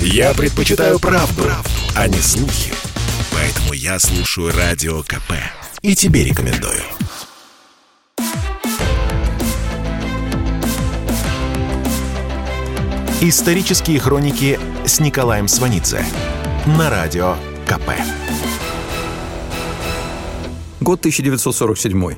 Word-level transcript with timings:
Я 0.00 0.34
предпочитаю 0.34 0.98
правду, 0.98 1.42
правду, 1.42 1.70
а 1.94 2.08
не 2.08 2.18
слухи. 2.18 2.72
Поэтому 3.32 3.72
я 3.72 3.98
слушаю 3.98 4.52
Радио 4.56 5.02
КП. 5.02 5.32
И 5.82 5.94
тебе 5.94 6.24
рекомендую. 6.24 6.82
Исторические 13.20 13.98
хроники 13.98 14.60
с 14.84 15.00
Николаем 15.00 15.48
Сванидзе 15.48 16.04
на 16.66 16.90
Радио 16.90 17.36
КП. 17.66 17.90
Год 20.80 21.00
1947. 21.00 22.14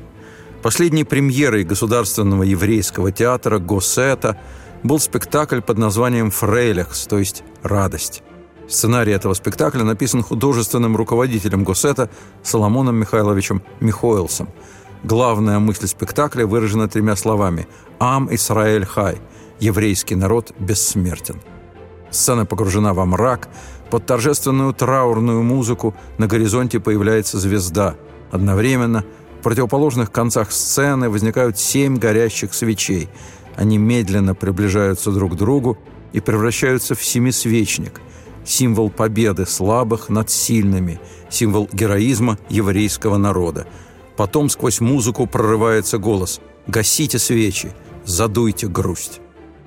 Последней 0.62 1.04
премьерой 1.04 1.64
Государственного 1.64 2.42
еврейского 2.42 3.12
театра 3.12 3.58
«Госсета» 3.58 4.40
был 4.82 4.98
спектакль 4.98 5.60
под 5.60 5.78
названием 5.78 6.30
«Фрейлехс», 6.30 7.06
то 7.06 7.18
есть 7.18 7.42
«Радость». 7.62 8.22
Сценарий 8.68 9.12
этого 9.12 9.34
спектакля 9.34 9.82
написан 9.82 10.22
художественным 10.22 10.94
руководителем 10.96 11.64
Госсета 11.64 12.10
Соломоном 12.42 12.96
Михайловичем 12.96 13.62
Михоэлсом. 13.80 14.50
Главная 15.04 15.58
мысль 15.58 15.86
спектакля 15.86 16.46
выражена 16.46 16.88
тремя 16.88 17.16
словами 17.16 17.66
«Ам 17.98 18.28
Исраэль 18.34 18.84
Хай»– 18.84 19.18
«Еврейский 19.58 20.16
народ 20.16 20.52
бессмертен». 20.58 21.40
Сцена 22.10 22.46
погружена 22.46 22.94
во 22.94 23.06
мрак, 23.06 23.48
под 23.90 24.04
торжественную 24.06 24.74
траурную 24.74 25.42
музыку 25.42 25.94
на 26.18 26.26
горизонте 26.26 26.78
появляется 26.78 27.38
звезда. 27.38 27.94
Одновременно 28.30 29.04
в 29.40 29.42
противоположных 29.42 30.10
концах 30.10 30.52
сцены 30.52 31.08
возникают 31.08 31.58
семь 31.58 31.96
горящих 31.96 32.52
свечей. 32.52 33.08
Они 33.58 33.76
медленно 33.76 34.36
приближаются 34.36 35.10
друг 35.10 35.32
к 35.32 35.36
другу 35.36 35.76
и 36.12 36.20
превращаются 36.20 36.94
в 36.94 37.04
семисвечник– 37.04 38.00
символ 38.44 38.88
победы 38.88 39.46
слабых 39.46 40.08
над 40.08 40.30
сильными, 40.30 41.00
символ 41.28 41.68
героизма 41.72 42.38
еврейского 42.48 43.16
народа. 43.16 43.66
Потом 44.16 44.48
сквозь 44.48 44.80
музыку 44.80 45.26
прорывается 45.26 45.98
голос 45.98 46.40
«Гасите 46.68 47.18
свечи, 47.18 47.72
задуйте 48.04 48.68
грусть». 48.68 49.20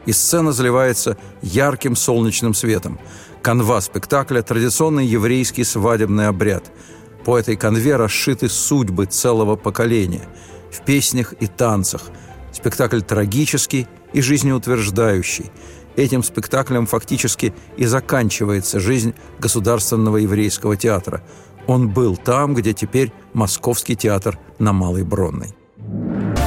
И 0.05 0.13
сцена 0.13 0.53
заливается 0.53 1.17
ярким 1.41 1.97
солнечным 1.97 2.53
светом. 2.53 2.97
Канва 3.41 3.81
спектакля– 3.81 4.41
традиционный 4.41 5.05
еврейский 5.05 5.65
свадебный 5.65 6.27
обряд– 6.27 6.71
по 7.25 7.37
этой 7.37 7.57
конве 7.57 7.97
расшиты 7.97 8.47
судьбы 8.47 9.05
целого 9.05 9.57
поколения. 9.57 10.27
В 10.71 10.81
песнях 10.85 11.33
и 11.39 11.45
танцах. 11.45 12.03
Спектакль 12.51 13.01
трагический 13.01 13.87
и 14.13 14.21
жизнеутверждающий. 14.21 15.51
Этим 15.95 16.23
спектаклем 16.23 16.85
фактически 16.85 17.53
и 17.77 17.85
заканчивается 17.85 18.79
жизнь 18.79 19.13
Государственного 19.39 20.17
еврейского 20.17 20.77
театра. 20.77 21.21
Он 21.67 21.89
был 21.89 22.17
там, 22.17 22.53
где 22.53 22.73
теперь 22.73 23.11
Московский 23.33 23.95
театр 23.95 24.39
на 24.59 24.73
Малой 24.73 25.03
Бронной. 25.03 25.53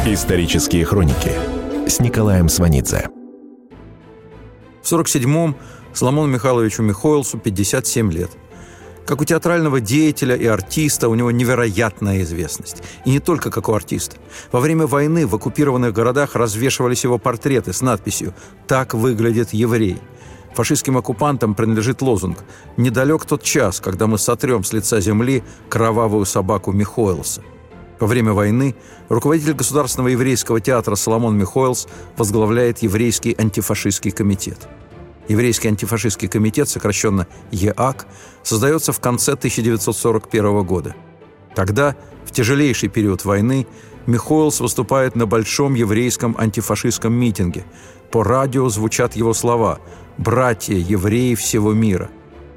Исторические 0.07 0.85
хроники 0.85 1.33
с 1.87 2.01
Николаем 2.01 2.49
Сванидзе. 2.49 3.09
В 4.83 4.93
47-м 4.93 5.57
Соломону 5.93 6.27
Михайловичу 6.29 6.83
Михоэлсу 6.83 7.39
57 7.39 8.13
лет– 8.13 8.31
как 9.07 9.21
у 9.21 9.25
театрального 9.25 9.81
деятеля 9.81 10.37
и 10.37 10.47
артиста 10.47 11.09
у 11.09 11.15
него 11.15 11.31
невероятная 11.31 12.23
известность. 12.23 12.83
И 13.05 13.11
не 13.11 13.21
только 13.21 13.51
как 13.51 13.69
у 13.69 13.75
артиста. 13.75 14.17
Во 14.53 14.61
время 14.61 14.87
войны 14.87 15.27
в 15.27 15.35
оккупированных 15.35 15.93
городах 15.93 16.35
развешивались 16.35 17.05
его 17.05 17.19
портреты 17.19 17.73
с 17.73 17.81
надписью 17.81 18.35
«Так 18.67 18.95
выглядит 18.95 19.53
еврей». 19.53 19.99
Фашистским 20.55 20.97
оккупантам 20.97 21.55
принадлежит 21.55 22.01
лозунг 22.01 22.39
«Недалек 22.77 23.25
тот 23.25 23.43
час, 23.43 23.81
когда 23.81 24.07
мы 24.07 24.19
сотрем 24.19 24.63
с 24.63 24.73
лица 24.73 25.01
земли 25.01 25.43
кровавую 25.69 26.25
собаку 26.25 26.73
Михоэлса». 26.73 27.43
Во 28.01 28.07
время 28.07 28.33
войны 28.33 28.75
руководитель 29.09 29.55
Государственного 29.55 30.09
еврейского 30.09 30.61
театра 30.61 30.95
Соломон 30.95 31.37
Михоэлс 31.37 31.89
возглавляет 32.17 32.79
Еврейский 32.79 33.35
антифашистский 33.39 34.11
комитет– 34.11 34.69
Еврейский 35.29 35.69
антифашистский 35.69 36.29
комитет, 36.29 36.69
сокращенно 36.69 37.27
ЕАК, 37.51 38.07
создается 38.43 38.93
в 38.93 39.01
конце 39.01 39.33
1941 39.33 40.63
года. 40.65 40.95
Тогда, 41.55 41.97
в 42.25 42.31
тяжелейший 42.33 42.89
период 42.89 43.25
войны, 43.25 43.67
Михоэлс 44.07 44.61
выступает 44.61 45.17
на 45.17 45.27
большом 45.27 45.75
еврейском 45.75 46.37
антифашистском 46.39 47.13
митинге. 47.13 47.65
По 48.11 48.23
радио 48.23 48.69
звучат 48.69 49.17
его 49.17 49.33
слова 49.33 49.81
«Братья 50.19 50.75
евреи 50.75 51.35
всего 51.35 51.73
мира». 51.73 52.11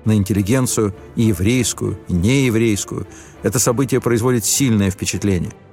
На 0.03 0.15
интеллигенцию 0.15 0.93
и 1.15 1.23
еврейскую, 1.23 1.99
и 2.07 2.13
нееврейскую 2.13 3.07
это 3.43 3.59
событие 3.59 4.01
производит 4.01 4.45
сильное 4.45 4.91
впечатление– 4.91 5.51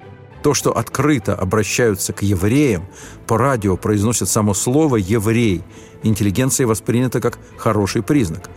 то, 0.45 0.53
что 0.53 0.77
открыто 0.77 1.35
обращаются 1.35 2.13
к 2.13 2.23
евреям, 2.23 2.85
по 3.27 3.39
радио 3.39 3.79
произносят 3.79 4.29
само 4.29 4.53
слово 4.53 4.97
«еврей», 4.97 5.63
интеллигенция 6.03 6.67
воспринято 6.67 7.23
как 7.23 7.39
хороший 7.57 8.03
признак. 8.03 8.51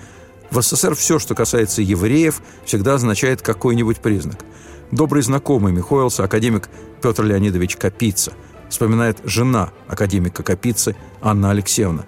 В 0.52 0.62
СССР 0.62 0.96
все, 0.96 1.18
что 1.18 1.34
касается 1.34 1.82
евреев, 1.82 2.42
всегда 2.66 2.96
означает 2.96 3.42
какой-нибудь 3.42 4.02
признак. 4.02 4.40
Добрый 4.92 5.24
знакомый 5.24 5.72
Михоэлса, 5.72 6.26
академик 6.26 6.68
Петр 7.02 7.24
Леонидович 7.24 7.78
Капица, 7.78 8.34
вспоминает 8.68 9.20
жена 9.24 9.72
академика 9.88 10.44
Капицы 10.44 10.98
Анна 11.22 11.52
Алексеевна. 11.52 12.04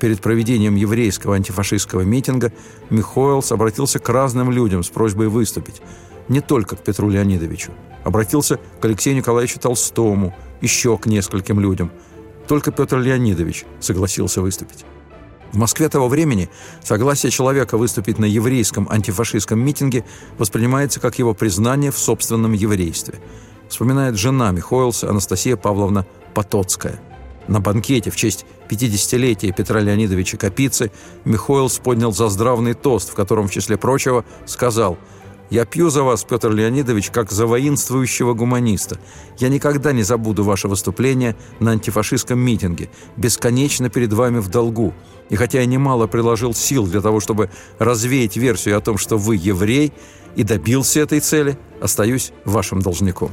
Перед 0.00 0.20
проведением 0.20 0.74
еврейского 0.74 1.36
антифашистского 1.36 2.02
митинга 2.02 2.52
Михоэлс 2.90 3.52
обратился 3.52 4.00
к 4.00 4.08
разным 4.10 4.50
людям 4.50 4.82
с 4.82 4.90
просьбой 4.90 5.28
выступить. 5.28 5.80
Не 6.28 6.42
только 6.42 6.76
к 6.76 6.84
Петру 6.84 7.08
Леонидовичу. 7.08 7.72
Обратился 8.04 8.60
к 8.80 8.84
Алексею 8.84 9.16
Николаевичу 9.16 9.58
Толстому, 9.58 10.34
еще 10.60 10.96
к 10.98 11.06
нескольким 11.06 11.58
людям. 11.58 11.90
Только 12.46 12.70
Петр 12.70 12.98
Леонидович 12.98 13.64
согласился 13.80 14.42
выступить. 14.42 14.84
В 15.52 15.56
Москве 15.56 15.88
того 15.88 16.08
времени 16.08 16.50
согласие 16.82 17.30
человека 17.30 17.78
выступить 17.78 18.18
на 18.18 18.24
еврейском 18.26 18.88
антифашистском 18.90 19.58
митинге 19.58 20.04
воспринимается 20.36 21.00
как 21.00 21.18
его 21.18 21.32
признание 21.32 21.90
в 21.90 21.98
собственном 21.98 22.52
еврействе. 22.52 23.20
Вспоминает 23.68 24.16
жена 24.16 24.50
Михоэлса 24.50 25.08
Анастасия 25.08 25.56
Павловна 25.56 26.06
Потоцкая. 26.34 27.00
На 27.46 27.60
банкете 27.60 28.10
в 28.10 28.16
честь 28.16 28.44
50-летия 28.68 29.54
Петра 29.54 29.80
Леонидовича 29.80 30.36
Капицы 30.36 30.90
Михоэлс 31.24 31.78
поднял 31.78 32.12
заздравный 32.12 32.74
тост, 32.74 33.10
в 33.10 33.14
котором, 33.14 33.48
в 33.48 33.52
числе 33.52 33.78
прочего, 33.78 34.24
сказал– 34.44 34.98
я 35.50 35.64
пью 35.64 35.90
за 35.90 36.02
вас, 36.02 36.24
Петр 36.24 36.50
Леонидович, 36.50 37.10
как 37.10 37.30
за 37.30 37.46
воинствующего 37.46 38.34
гуманиста. 38.34 38.98
Я 39.38 39.48
никогда 39.48 39.92
не 39.92 40.02
забуду 40.02 40.42
ваше 40.42 40.68
выступление 40.68 41.36
на 41.60 41.72
антифашистском 41.72 42.38
митинге. 42.38 42.90
Бесконечно 43.16 43.90
перед 43.90 44.12
вами 44.12 44.38
в 44.38 44.48
долгу. 44.48 44.94
И 45.28 45.36
хотя 45.36 45.60
я 45.60 45.66
немало 45.66 46.06
приложил 46.06 46.54
сил 46.54 46.86
для 46.86 47.00
того, 47.00 47.20
чтобы 47.20 47.50
развеять 47.78 48.36
версию 48.36 48.78
о 48.78 48.80
том, 48.80 48.98
что 48.98 49.18
вы 49.18 49.36
еврей, 49.36 49.92
и 50.34 50.42
добился 50.42 51.00
этой 51.00 51.20
цели, 51.20 51.56
остаюсь 51.80 52.32
вашим 52.44 52.82
должником. 52.82 53.30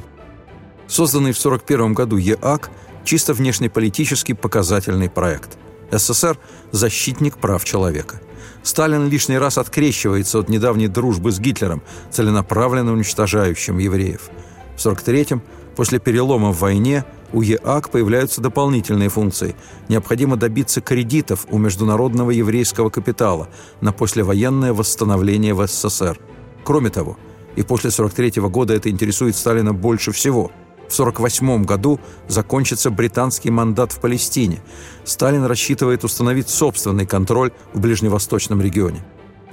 Созданный 0.88 1.32
в 1.32 1.40
1941 1.40 1.94
году 1.94 2.18
ЕАК– 2.18 2.70
чисто 3.04 3.34
внешнеполитический 3.34 4.36
показательный 4.36 5.10
проект. 5.10 5.58
СССР– 5.92 6.38
защитник 6.72 7.38
прав 7.38 7.64
человека– 7.64 8.22
Сталин 8.64 9.10
лишний 9.10 9.38
раз 9.38 9.58
открещивается 9.58 10.40
от 10.40 10.50
недавней 10.50 10.88
дружбы 10.88 11.32
с 11.32 11.40
Гитлером, 11.40 11.82
целенаправленно 12.12 12.94
уничтожающим 12.94 13.80
евреев. 13.80 14.30
В 14.78 14.86
43-м, 14.86 15.42
после 15.76 16.00
перелома 16.00 16.52
в 16.52 16.60
войне, 16.60 17.06
у 17.34 17.42
ЕАК 17.42 17.90
появляются 17.90 18.42
дополнительные 18.42 19.10
функции. 19.10 19.56
Необходимо 19.90 20.36
добиться 20.36 20.82
кредитов 20.82 21.48
у 21.50 21.58
международного 21.58 22.32
еврейского 22.32 22.90
капитала 22.90 23.48
на 23.80 23.92
послевоенное 23.92 24.74
восстановление 24.74 25.54
в 25.54 25.66
СССР. 25.66 26.20
Кроме 26.64 26.90
того, 26.90 27.18
и 27.56 27.64
после 27.64 27.90
43 27.90 28.42
-го 28.42 28.50
года 28.50 28.74
это 28.74 28.90
интересует 28.90 29.36
Сталина 29.36 29.74
больше 29.74 30.12
всего– 30.12 30.52
в 30.92 30.94
1948 30.94 31.64
году 31.64 32.00
закончится 32.28 32.90
британский 32.90 33.50
мандат 33.50 33.94
в 33.94 34.00
Палестине. 34.00 34.62
Сталин 35.06 35.46
рассчитывает 35.46 36.04
установить 36.04 36.50
собственный 36.50 37.06
контроль 37.06 37.52
в 37.74 37.80
ближневосточном 37.80 38.62
регионе. 38.62 39.02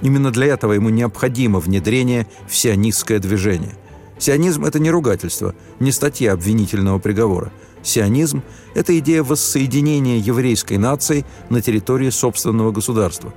Именно 0.01 0.31
для 0.31 0.47
этого 0.47 0.73
ему 0.73 0.89
необходимо 0.89 1.59
внедрение 1.59 2.27
в 2.47 2.55
сионистское 2.55 3.19
движение. 3.19 3.75
Сионизм– 4.17 4.65
это 4.65 4.79
не 4.79 4.91
ругательство, 4.91 5.55
не 5.79 5.93
статья 5.93 6.33
обвинительного 6.33 6.99
приговора. 6.99 7.53
Сионизм– 7.83 8.43
это 8.75 8.97
идея 8.99 9.23
воссоединения 9.23 10.17
еврейской 10.17 10.77
нации 10.77 11.25
на 11.49 11.61
территории 11.61 12.09
собственного 12.09 12.71
государства. 12.71 13.33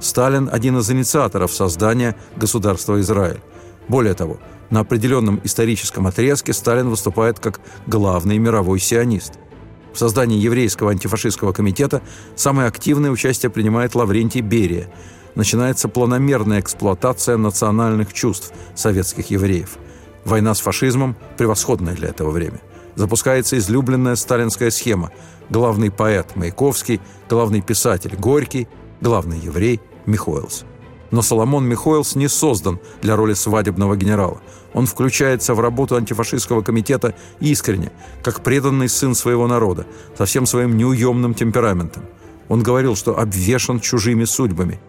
Сталин– 0.00 0.50
один 0.52 0.76
из 0.78 0.90
инициаторов 0.90 1.52
создания 1.52 2.16
государства 2.36 3.00
Израиль. 3.00 3.40
Более 3.86 4.14
того, 4.14 4.38
на 4.70 4.80
определенном 4.80 5.40
историческом 5.44 6.06
отрезке 6.06 6.52
Сталин 6.52 6.88
выступает 6.88 7.38
как 7.38 7.60
главный 7.86 8.38
мировой 8.38 8.80
сионист. 8.80 9.34
В 9.92 9.98
создании 9.98 10.38
еврейского 10.38 10.90
антифашистского 10.90 11.52
комитета 11.52 12.02
самое 12.34 12.66
активное 12.68 13.10
участие 13.10 13.50
принимает 13.50 13.94
Лаврентий 13.94 14.40
Берия. 14.40 14.90
Начинается 15.36 15.88
планомерная 15.88 16.60
эксплуатация 16.60 17.36
национальных 17.36 18.12
чувств 18.12 18.52
советских 18.74 19.30
евреев. 19.30 19.78
Война 20.24 20.54
с 20.54 20.60
фашизмом– 20.60 21.16
превосходное 21.38 21.94
для 21.94 22.08
этого 22.08 22.30
время. 22.30 22.60
Запускается 22.96 23.58
излюбленная 23.58 24.16
сталинская 24.16 24.70
схема. 24.70 25.10
Главный 25.50 25.90
поэт– 25.90 26.32
Маяковский, 26.34 27.00
главный 27.28 27.60
писатель– 27.60 28.16
Горький, 28.18 28.68
главный 29.00 29.38
еврей– 29.38 29.80
Михоэлс. 30.06 30.64
Но 31.14 31.22
Соломон 31.22 31.64
Михоэлс 31.68 32.16
не 32.16 32.26
создан 32.26 32.80
для 33.00 33.14
роли 33.14 33.34
свадебного 33.34 33.96
генерала. 33.96 34.40
Он 34.72 34.84
включается 34.84 35.54
в 35.54 35.60
работу 35.60 35.94
антифашистского 35.94 36.60
комитета 36.60 37.14
искренне, 37.38 37.92
как 38.24 38.42
преданный 38.42 38.88
сын 38.88 39.14
своего 39.14 39.46
народа, 39.46 39.86
со 40.18 40.24
всем 40.24 40.44
своим 40.44 40.76
неуемным 40.76 41.34
темпераментом. 41.34 42.02
Он 42.48 42.64
говорил, 42.64 42.96
что 42.96 43.16
обвешан 43.16 43.78
чужими 43.78 44.24
судьбами. 44.24 44.80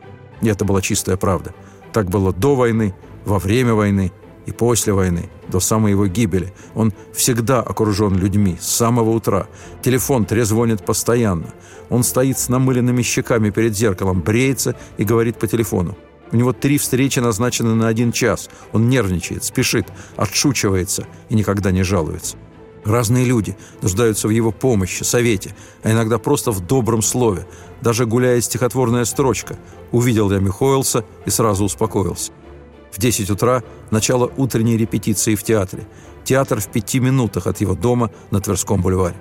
И 0.41 0.47
это 0.47 0.65
была 0.65 0.81
чистая 0.81 1.15
правда. 1.15 1.53
Так 1.93 2.09
было 2.09 2.33
до 2.33 2.55
войны, 2.55 2.95
во 3.23 3.37
время 3.37 3.75
войны 3.75 4.11
и 4.47 4.51
после 4.51 4.93
войны, 4.93 5.29
до 5.47 5.59
самой 5.59 5.91
его 5.91 6.07
гибели. 6.07 6.55
Он 6.73 6.91
всегда 7.13 7.61
окружен 7.61 8.15
людьми, 8.15 8.57
с 8.59 8.67
самого 8.67 9.11
утра. 9.11 9.45
Телефон 9.83 10.25
трезвонит 10.25 10.83
постоянно. 10.83 11.53
Он 11.91 12.03
стоит 12.03 12.39
с 12.39 12.49
намыленными 12.49 13.03
щеками 13.03 13.51
перед 13.51 13.77
зеркалом, 13.77 14.21
бреется 14.21 14.75
и 14.97 15.03
говорит 15.03 15.37
по 15.37 15.45
телефону. 15.45 15.95
У 16.35 16.37
него 16.37 16.51
три 16.51 16.77
встречи 16.77 17.19
назначены 17.19 17.75
на 17.75 17.87
один 17.87 18.11
час. 18.11 18.49
Он 18.73 18.89
нервничает, 18.89 19.45
спешит, 19.45 19.87
отшучивается 20.17 21.07
и 21.29 21.35
никогда 21.35 21.71
не 21.71 21.81
жалуется. 21.81 22.35
Разные 22.83 23.23
люди 23.23 23.55
нуждаются 23.81 24.27
в 24.27 24.31
его 24.31 24.51
помощи, 24.51 25.03
совете, 25.03 25.55
а 25.81 25.91
иногда 25.91 26.17
просто 26.17 26.51
в 26.51 26.59
добром 26.59 27.01
слове. 27.01 27.47
Даже 27.79 28.05
гуляя 28.05 28.41
стихотворная 28.41 29.05
строчка. 29.05 29.57
Увидел 29.93 30.29
я 30.29 30.39
Михоэлса 30.39 31.05
и 31.25 31.29
сразу 31.29 31.63
успокоился. 31.63 32.33
В 32.91 32.99
10 32.99 33.29
утра 33.29 33.63
начало 33.89 34.29
утренней 34.35 34.75
репетиции 34.75 35.35
в 35.35 35.43
театре. 35.43 35.87
Театр 36.25 36.59
в 36.59 36.67
пяти 36.67 36.99
минутах 36.99 37.47
от 37.47 37.61
его 37.61 37.75
дома 37.75 38.11
на 38.29 38.41
Тверском 38.41 38.81
бульваре. 38.81 39.15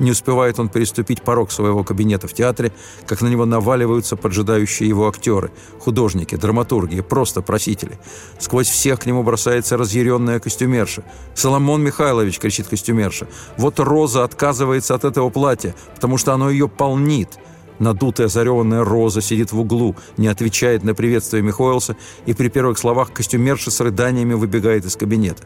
Не 0.00 0.12
успевает 0.12 0.58
он 0.58 0.70
переступить 0.70 1.22
порог 1.22 1.52
своего 1.52 1.84
кабинета 1.84 2.26
в 2.26 2.32
театре, 2.32 2.72
как 3.06 3.20
на 3.20 3.28
него 3.28 3.44
наваливаются 3.44 4.16
поджидающие 4.16 4.88
его 4.88 5.06
актеры, 5.06 5.52
художники, 5.78 6.36
драматурги 6.36 7.02
просто 7.02 7.42
просители. 7.42 7.98
Сквозь 8.38 8.68
всех 8.68 9.00
к 9.00 9.06
нему 9.06 9.22
бросается 9.22 9.76
разъяренная 9.76 10.40
костюмерша. 10.40 11.04
«Соломон 11.34 11.82
Михайлович!»— 11.82 12.38
кричит 12.40 12.66
костюмерша. 12.66 13.28
«Вот 13.58 13.78
Роза 13.78 14.24
отказывается 14.24 14.94
от 14.94 15.04
этого 15.04 15.28
платья, 15.28 15.74
потому 15.94 16.16
что 16.16 16.32
оно 16.32 16.50
ее 16.50 16.66
полнит». 16.66 17.38
Надутая, 17.78 18.26
озареванная 18.26 18.84
Роза 18.84 19.22
сидит 19.22 19.52
в 19.52 19.60
углу, 19.60 19.96
не 20.18 20.28
отвечает 20.28 20.84
на 20.84 20.94
приветствие 20.94 21.42
Михоэлса 21.42 21.96
и 22.26 22.34
при 22.34 22.48
первых 22.48 22.78
словах 22.78 23.12
костюмерша 23.12 23.70
с 23.70 23.80
рыданиями 23.80 24.34
выбегает 24.34 24.84
из 24.84 24.96
кабинета. 24.96 25.44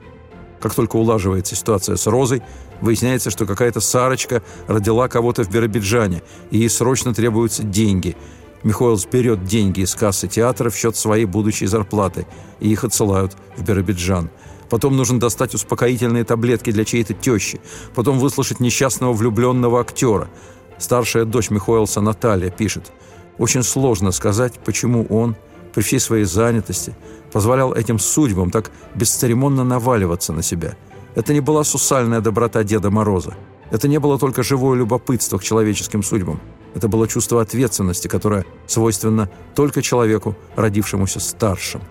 Как 0.65 0.75
только 0.75 0.97
улаживается 0.97 1.55
ситуация 1.55 1.97
с 1.97 2.07
Розой, 2.07 2.43
выясняется, 2.81 3.29
что 3.29 3.45
какая-то 3.45 3.81
Сарочка 3.81 4.43
родила 4.67 5.09
кого-то 5.09 5.45
в 5.45 5.51
Биробиджане, 5.51 6.23
и 6.51 6.57
ей 6.57 6.71
срочно 6.71 7.13
требуются 7.13 7.63
деньги. 7.63 8.17
Михоэлс 8.63 9.05
берет 9.05 9.45
деньги 9.45 9.81
из 9.81 9.95
кассы 9.95 10.27
театра 10.27 10.71
в 10.71 10.75
счет 10.75 10.97
своей 10.97 11.27
будущей 11.27 11.67
зарплаты, 11.67 12.27
и 12.61 12.73
их 12.73 12.83
отсылают 12.83 13.37
в 13.59 13.63
Биробиджан. 13.63 14.31
Потом 14.71 14.97
нужно 14.97 15.21
достать 15.21 15.53
успокоительные 15.53 16.25
таблетки 16.25 16.73
для 16.73 16.87
чьей-то 16.87 17.13
тещи. 17.13 17.61
Потом 17.95 18.19
выслушать 18.19 18.59
несчастного 18.59 19.13
влюбленного 19.13 19.83
актера. 19.83 20.31
Старшая 20.79 21.27
дочь 21.27 21.51
Михоэлса 21.51 22.01
Наталья 22.01 22.49
пишет. 22.49 22.91
«Очень 23.37 23.65
сложно 23.65 24.13
сказать, 24.13 24.55
почему 24.65 25.05
он, 25.11 25.37
при 25.75 25.83
всей 25.83 26.01
своей 26.01 26.25
занятости, 26.25 26.95
позволял 27.33 27.73
этим 27.73 27.99
судьбам 27.99 28.51
так 28.51 28.71
бесцеремонно 28.95 29.65
наваливаться 29.65 30.33
на 30.33 30.43
себя. 30.43 30.77
Это 31.15 31.33
не 31.33 31.41
была 31.41 31.65
сусальная 31.65 32.21
доброта 32.21 32.65
Деда 32.65 32.91
Мороза. 32.91 33.35
Это 33.71 33.89
не 33.89 33.99
было 33.99 34.19
только 34.19 34.43
живое 34.43 34.79
любопытство 34.79 35.39
к 35.39 35.43
человеческим 35.43 36.03
судьбам. 36.03 36.41
Это 36.75 36.89
было 36.89 37.09
чувство 37.09 37.41
ответственности, 37.41 38.09
которое 38.09 38.45
свойственно 38.67 39.31
только 39.55 39.83
человеку, 39.83 40.37
родившемуся 40.57 41.21
старшим. 41.21 41.83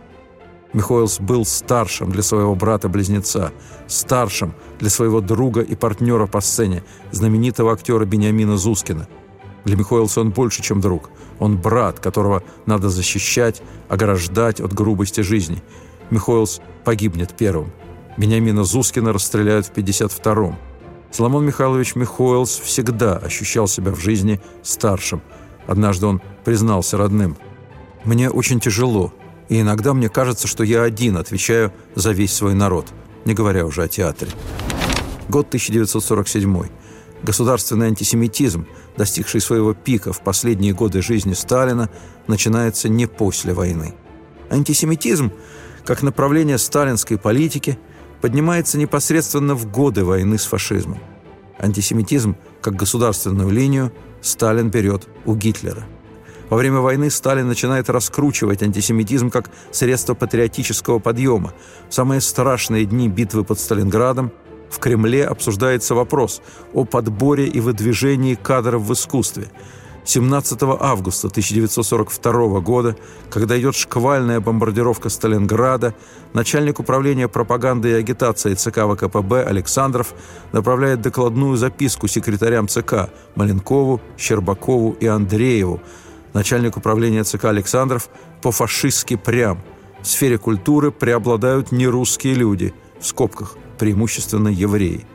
Михоэлс 0.73 1.19
был 1.19 1.45
старшим 1.45 2.11
для 2.11 2.23
своего 2.23 2.55
брата-близнеца, 2.55 3.51
старшим 3.87 4.53
для 4.79 4.89
своего 4.89 5.21
друга 5.21 5.61
и 5.61 5.75
партнера 5.75 6.25
по 6.25 6.41
сцене, 6.41 6.83
знаменитого 7.11 7.71
актера 7.71 8.05
Бениамина 8.05 8.57
Зускина. 8.57 9.07
Для 9.65 9.77
Михоэлса 9.77 10.21
он 10.21 10.31
больше, 10.31 10.61
чем 10.61 10.81
друг– 10.81 11.09
он 11.39 11.57
брат, 11.57 11.99
которого 11.99 12.41
надо 12.65 12.89
защищать, 12.89 13.61
ограждать 13.89 14.61
от 14.61 14.73
грубости 14.73 15.19
жизни. 15.21 15.61
Михоэлс 16.09 16.61
погибнет 16.85 17.35
первым. 17.37 17.71
Бениамина 18.17 18.63
Зускина 18.63 19.11
расстреляют 19.11 19.65
в 19.65 19.73
52-м. 19.73 20.55
Соломон 21.11 21.45
Михайлович 21.45 21.95
Михоэлс 21.95 22.59
всегда 22.59 23.17
ощущал 23.17 23.67
себя 23.67 23.91
в 23.91 23.99
жизни 23.99 24.39
старшим. 24.61 25.21
Однажды 25.67 26.05
он 26.05 26.21
признался 26.45 26.97
родным. 26.97 27.35
«Мне 28.03 28.29
очень 28.29 28.59
тяжело, 28.59 29.13
и 29.49 29.61
иногда 29.61 29.93
мне 29.93 30.09
кажется, 30.09 30.47
что 30.47 30.63
я 30.63 30.83
один 30.83 31.17
отвечаю 31.17 31.71
за 31.95 32.11
весь 32.11 32.33
свой 32.33 32.53
народ, 32.53 32.87
не 33.25 33.33
говоря 33.33 33.65
уже 33.65 33.83
о 33.83 33.87
театре». 33.87 34.31
Год 35.29 35.47
1947 35.47 36.67
Государственный 37.23 37.87
антисемитизм, 37.87 38.67
достигший 38.97 39.41
своего 39.41 39.73
пика 39.73 40.13
в 40.13 40.21
последние 40.21 40.73
годы 40.73 41.01
жизни 41.01 41.33
Сталина, 41.33 41.89
начинается 42.27 42.89
не 42.89 43.05
после 43.05 43.53
войны. 43.53 43.93
Антисемитизм, 44.49 45.31
как 45.85 46.03
направление 46.03 46.57
сталинской 46.57 47.17
политики, 47.17 47.77
поднимается 48.21 48.77
непосредственно 48.77 49.55
в 49.55 49.69
годы 49.69 50.05
войны 50.05 50.37
с 50.37 50.45
фашизмом. 50.45 50.99
Антисемитизм, 51.59 52.35
как 52.61 52.75
государственную 52.75 53.49
линию, 53.49 53.91
Сталин 54.21 54.69
берет 54.69 55.07
у 55.25 55.35
Гитлера. 55.35 55.85
Во 56.49 56.57
время 56.57 56.79
войны 56.79 57.09
Сталин 57.09 57.47
начинает 57.47 57.89
раскручивать 57.89 58.61
антисемитизм 58.61 59.29
как 59.29 59.49
средство 59.71 60.13
патриотического 60.13 60.99
подъема. 60.99 61.53
В 61.89 61.93
самые 61.93 62.21
страшные 62.21 62.85
дни 62.85 63.09
битвы 63.09 63.43
под 63.43 63.59
Сталинградом 63.59 64.31
в 64.73 64.79
Кремле 64.79 65.25
обсуждается 65.25 65.93
вопрос 65.93 66.41
о 66.73 66.83
подборе 66.83 67.45
и 67.45 67.59
выдвижении 67.59 68.33
кадров 68.33 68.81
в 68.81 68.93
искусстве. 68.93 69.51
17 70.03 70.59
августа 70.63 71.27
1942 71.27 72.59
года, 72.59 72.97
когда 73.29 73.57
идет 73.57 73.75
шквальная 73.75 74.39
бомбардировка 74.39 75.09
Сталинграда, 75.09 75.93
начальник 76.33 76.79
управления 76.79 77.27
пропаганды 77.27 77.91
и 77.91 77.93
агитации 77.93 78.55
ЦК 78.55 78.79
ВКПБ 78.91 79.43
Александров 79.43 80.13
направляет 80.51 81.01
докладную 81.01 81.55
записку 81.55 82.07
секретарям 82.07 82.67
ЦК 82.67 83.11
Маленкову, 83.35 84.01
Щербакову 84.17 84.97
и 84.99 85.05
Андрееву. 85.05 85.81
Начальник 86.33 86.77
управления 86.77 87.23
ЦК 87.23 87.45
Александров 87.45 88.09
по-фашистски 88.41 89.17
прям. 89.17 89.61
В 90.01 90.07
сфере 90.07 90.37
культуры 90.37 90.91
преобладают 90.91 91.71
нерусские 91.71 92.33
люди, 92.33 92.73
в 92.99 93.05
скобках 93.05 93.55
преимущественно 93.83 94.47
евреи. 94.47 95.05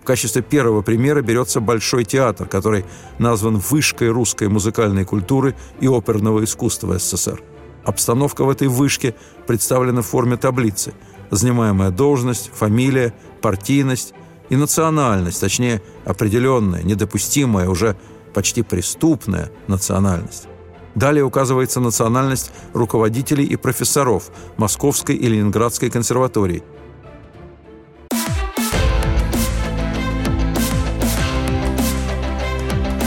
В 0.00 0.04
качестве 0.04 0.42
первого 0.42 0.82
примера 0.82 1.22
берется 1.22 1.60
Большой 1.60 2.04
театр, 2.04 2.46
который 2.46 2.84
назван 3.18 3.56
вышкой 3.56 4.10
русской 4.10 4.46
музыкальной 4.46 5.04
культуры 5.04 5.56
и 5.80 5.88
оперного 5.88 6.44
искусства 6.44 7.00
СССР. 7.00 7.42
Обстановка 7.82 8.44
в 8.44 8.50
этой 8.50 8.68
вышке 8.68 9.16
представлена 9.48 10.02
в 10.02 10.06
форме 10.06 10.36
таблицы. 10.36 10.94
Занимаемая 11.32 11.90
должность, 11.90 12.52
фамилия, 12.54 13.12
партийность 13.40 14.14
и 14.50 14.54
национальность, 14.54 15.40
точнее, 15.40 15.82
определенная, 16.04 16.84
недопустимая, 16.84 17.68
уже 17.68 17.96
почти 18.34 18.62
преступная 18.62 19.50
национальность. 19.66 20.46
Далее 20.94 21.24
указывается 21.24 21.80
национальность 21.80 22.52
руководителей 22.72 23.44
и 23.44 23.56
профессоров 23.56 24.30
Московской 24.58 25.16
и 25.16 25.26
Ленинградской 25.26 25.90
консерватории– 25.90 26.62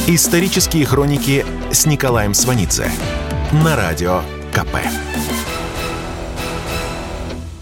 Исторические 0.08 0.86
хроники 0.86 1.44
с 1.72 1.88
Николаем 1.88 2.36
Сванидзе 2.36 2.92
на 3.64 3.76
радио 3.76 4.22
КП. 4.54 4.78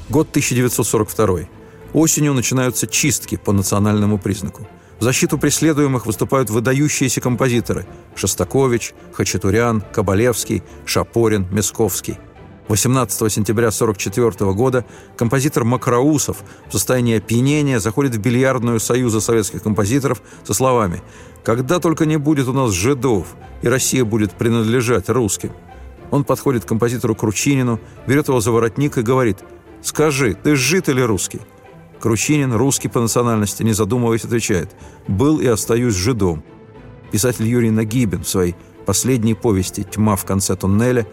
Год 0.09 0.27
1942. 0.31 1.47
Осенью 1.93 2.33
начинаются 2.33 2.85
чистки 2.85 3.37
по 3.37 3.53
национальному 3.53 4.17
признаку. 4.17 4.67
В 4.99 5.03
защиту 5.03 5.37
преследуемых 5.37 6.05
выступают 6.05 6.49
выдающиеся 6.49 7.21
композиторы– 7.21 7.85
Шостакович, 8.17 8.93
Хачатурян, 9.13 9.79
Кабалевский, 9.79 10.63
Шапорин, 10.85 11.47
Месковский. 11.49 12.17
18 12.67 13.31
сентября 13.31 13.67
1944 13.67 14.51
года 14.53 14.85
композитор 15.17 15.63
Макроусов 15.63 16.43
в 16.67 16.71
состоянии 16.71 17.17
опьянения 17.17 17.79
заходит 17.79 18.15
в 18.15 18.19
бильярдную 18.19 18.79
Союза 18.79 19.19
советских 19.21 19.63
композиторов 19.63 20.21
со 20.43 20.53
словами 20.53 21.01
«Когда 21.43 21.79
только 21.79 22.05
не 22.05 22.17
будет 22.17 22.47
у 22.47 22.53
нас 22.53 22.71
жидов, 22.71 23.35
и 23.61 23.67
Россия 23.67 24.05
будет 24.05 24.31
принадлежать 24.31 25.09
русским». 25.09 25.51
Он 26.11 26.23
подходит 26.23 26.65
к 26.65 26.67
композитору 26.67 27.15
Кручинину, 27.15 27.79
берет 28.07 28.27
его 28.27 28.39
за 28.39 28.51
воротник 28.51 28.97
и 28.97 29.01
говорит 29.01 29.39
«Скажи, 29.81 30.35
ты 30.35 30.55
жид 30.55 30.89
или 30.89 31.01
русский?» 31.01 31.41
Кручинин, 31.99 32.53
русский 32.53 32.89
по 32.89 32.99
национальности, 32.99 33.63
не 33.63 33.73
задумываясь, 33.73 34.25
отвечает 34.25 34.69
«Был 35.07 35.39
и 35.39 35.47
остаюсь 35.47 35.95
жидом». 35.95 36.43
Писатель 37.11 37.47
Юрий 37.47 37.71
Нагибин 37.71 38.23
в 38.23 38.29
своей 38.29 38.55
последней 38.85 39.33
повести 39.33 39.83
«Тьма 39.83 40.15
в 40.15 40.25
конце 40.25 40.55
туннеля» 40.55 41.07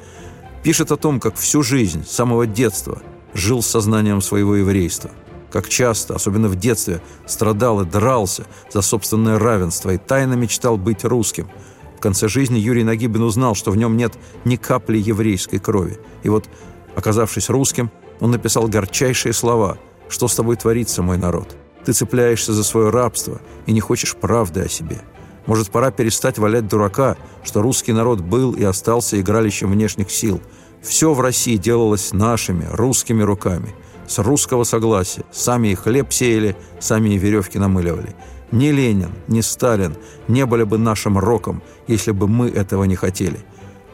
Пишет 0.63 0.93
о 0.93 0.97
том, 0.97 1.21
как 1.21 1.37
всю 1.37 1.63
жизнь, 1.63 2.05
с 2.05 2.11
самого 2.11 2.47
детства, 2.47 3.01
жил 3.33 3.63
с 3.63 3.67
сознанием 3.67 4.21
своего 4.21 4.57
еврейства. 4.57 5.11
Как 5.53 5.69
часто, 5.69 6.15
особенно 6.15 6.49
в 6.49 6.57
детстве, 6.57 7.01
страдал 7.27 7.81
и 7.81 7.85
дрался 7.85 8.47
за 8.73 8.83
собственное 8.83 9.39
равенство 9.39 9.91
и 9.91 9.99
тайно 9.99 10.35
мечтал 10.35 10.77
быть 10.77 11.05
русским. 11.05 11.49
В 11.97 12.01
конце 12.01 12.29
жизни 12.29 12.59
Юрий 12.59 12.85
Нагибин 12.85 13.23
узнал, 13.23 13.55
что 13.55 13.71
в 13.71 13.77
нем 13.77 13.97
нет 13.97 14.15
ни 14.45 14.57
капли 14.57 14.99
еврейской 14.99 15.59
крови. 15.59 15.99
И 16.23 16.29
вот, 16.29 16.49
оказавшись 16.95 17.51
русским, 17.51 17.91
он 18.21 18.31
написал 18.31 18.69
горчайшие 18.69 19.33
слова 19.33 19.79
«Что 20.09 20.29
с 20.29 20.35
тобой 20.35 20.57
творится, 20.57 21.03
мой 21.03 21.19
народ? 21.19 21.57
Ты 21.85 21.93
цепляешься 21.93 22.53
за 22.53 22.65
свое 22.65 22.91
рабство 22.91 23.41
и 23.67 23.73
не 23.73 23.81
хочешь 23.81 24.15
правды 24.15 24.61
о 24.61 24.69
себе». 24.69 24.99
Может, 25.47 25.71
пора 25.71 25.91
перестать 25.91 26.39
валять 26.39 26.69
дурака, 26.69 27.17
что 27.43 27.63
русский 27.63 27.93
народ 27.93 28.21
был 28.21 28.53
и 28.53 28.63
остался 28.63 29.21
игралищем 29.21 29.73
внешних 29.73 30.11
сил. 30.11 30.41
Все 30.83 31.13
в 31.13 31.21
России 31.21 31.57
делалось 31.57 32.13
нашими, 32.13 32.67
русскими 32.71 33.23
руками. 33.23 33.75
С 34.11 34.19
русского 34.19 34.65
согласия. 34.65 35.23
Сами 35.31 35.69
и 35.69 35.77
хлеб 35.77 36.13
сеяли, 36.13 36.57
сами 36.81 37.11
и 37.11 37.17
веревки 37.17 37.61
намыливали. 37.61 38.17
Ни 38.51 38.71
Ленин, 38.71 39.13
ни 39.29 39.41
Сталин 39.41 39.95
не 40.27 40.47
были 40.47 40.65
бы 40.65 40.79
нашим 40.79 41.17
роком, 41.17 41.63
если 41.87 42.11
бы 42.11 42.27
мы 42.27 42.49
этого 42.49 42.83
не 42.83 42.97
хотели. 42.97 43.39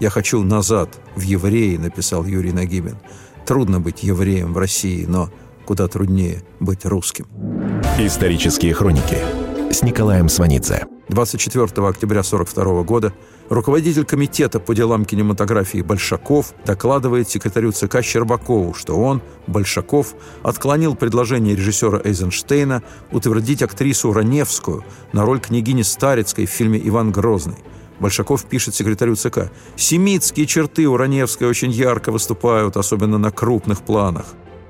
«Я 0.01 0.09
хочу 0.09 0.43
назад, 0.43 0.89
в 1.17 1.21
евреи»,— 1.21 1.77
написал 1.77 2.25
Юрий 2.25 2.53
Нагибин. 2.53 2.97
Трудно 3.45 3.79
быть 3.79 4.05
евреем 4.05 4.55
в 4.55 4.59
России, 4.59 5.05
но 5.05 5.29
куда 5.67 5.87
труднее 5.87 6.43
быть 6.61 6.87
русским. 6.87 7.27
Исторические 7.99 8.73
хроники 8.73 9.19
с 9.71 9.83
Николаем 9.83 10.31
Сванидзе. 10.31 10.87
24 11.11 11.65
октября 11.87 12.21
1942 12.21 12.83
года 12.85 13.13
руководитель 13.49 14.05
комитета 14.05 14.61
по 14.61 14.75
делам 14.75 15.05
кинематографии 15.05 15.83
Большаков 15.83 16.55
докладывает 16.65 17.29
секретарю 17.29 17.73
ЦК 17.73 18.03
Щербакову, 18.03 18.75
что 18.75 18.97
он, 18.97 19.23
Большаков, 19.47 20.15
отклонил 20.43 20.95
предложение 20.95 21.55
режиссера 21.55 22.01
Эйзенштейна 22.03 22.83
утвердить 23.13 23.63
актрису 23.63 24.13
Раневскую 24.13 24.85
на 25.13 25.25
роль 25.25 25.41
княгини 25.41 25.83
Старицкой 25.83 26.47
в 26.47 26.51
фильме 26.51 26.81
«Иван 26.83 27.13
Грозный». 27.13 27.57
Большаков 27.99 28.45
пишет 28.45 28.75
секретарю 28.75 29.17
ЦК. 29.17 29.51
«Семитские 29.77 30.47
черты 30.47 30.87
у 30.87 30.97
Раневской 30.97 31.49
очень 31.49 31.71
ярко 31.71 32.13
выступают, 32.13 32.77
особенно 32.77 33.19
на 33.19 33.31
крупных 33.31 33.83
планах». 33.83 34.27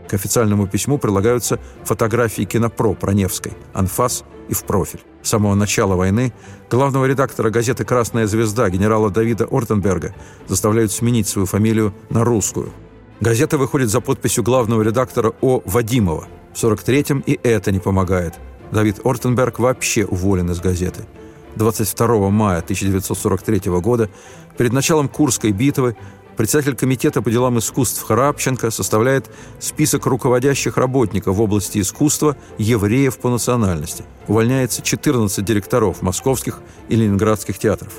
К 0.08 0.14
официальному 0.14 0.68
письму 0.68 0.98
прилагаются 0.98 1.58
фотографии 1.84 2.42
кинопро 2.44 2.96
Раневской, 3.00 3.54
анфас 3.74 4.24
и 4.48 4.54
в 4.54 4.64
профиль. 4.64 5.00
С 5.22 5.30
самого 5.30 5.54
начала 5.54 5.96
войны 5.96 6.32
главного 6.70 7.04
редактора 7.06 7.50
газеты 7.50 7.84
«Красная 7.84 8.26
звезда» 8.26 8.70
генерала 8.70 9.10
Давида 9.10 9.46
Ортенберга 9.50 10.14
заставляют 10.46 10.92
сменить 10.92 11.28
свою 11.28 11.46
фамилию 11.46 11.94
на 12.10 12.24
русскую. 12.24 12.72
Газета 13.20 13.58
выходит 13.58 13.88
за 13.88 14.00
подписью 14.00 14.44
главного 14.44 14.82
редактора 14.82 15.32
О. 15.40 15.62
Вадимова. 15.64 16.28
В 16.54 16.62
43-м 16.62 17.20
и 17.26 17.38
это 17.42 17.72
не 17.72 17.78
помогает. 17.78 18.34
Давид 18.72 19.00
Ортенберг 19.04 19.58
вообще 19.58 20.04
уволен 20.04 20.50
из 20.50 20.60
газеты. 20.60 21.06
22 21.56 22.30
мая 22.30 22.58
1943 22.58 23.70
года, 23.80 24.10
перед 24.58 24.72
началом 24.72 25.08
Курской 25.08 25.52
битвы, 25.52 25.96
председатель 26.36 26.76
Комитета 26.76 27.22
по 27.22 27.30
делам 27.30 27.58
искусств 27.58 28.02
Храпченко 28.02 28.70
составляет 28.70 29.30
список 29.58 30.06
руководящих 30.06 30.76
работников 30.76 31.36
в 31.36 31.40
области 31.40 31.80
искусства 31.80 32.36
евреев 32.58 33.18
по 33.18 33.30
национальности. 33.30 34.04
Увольняется 34.28 34.82
14 34.82 35.44
директоров 35.44 36.02
московских 36.02 36.60
и 36.88 36.96
ленинградских 36.96 37.58
театров 37.58 37.92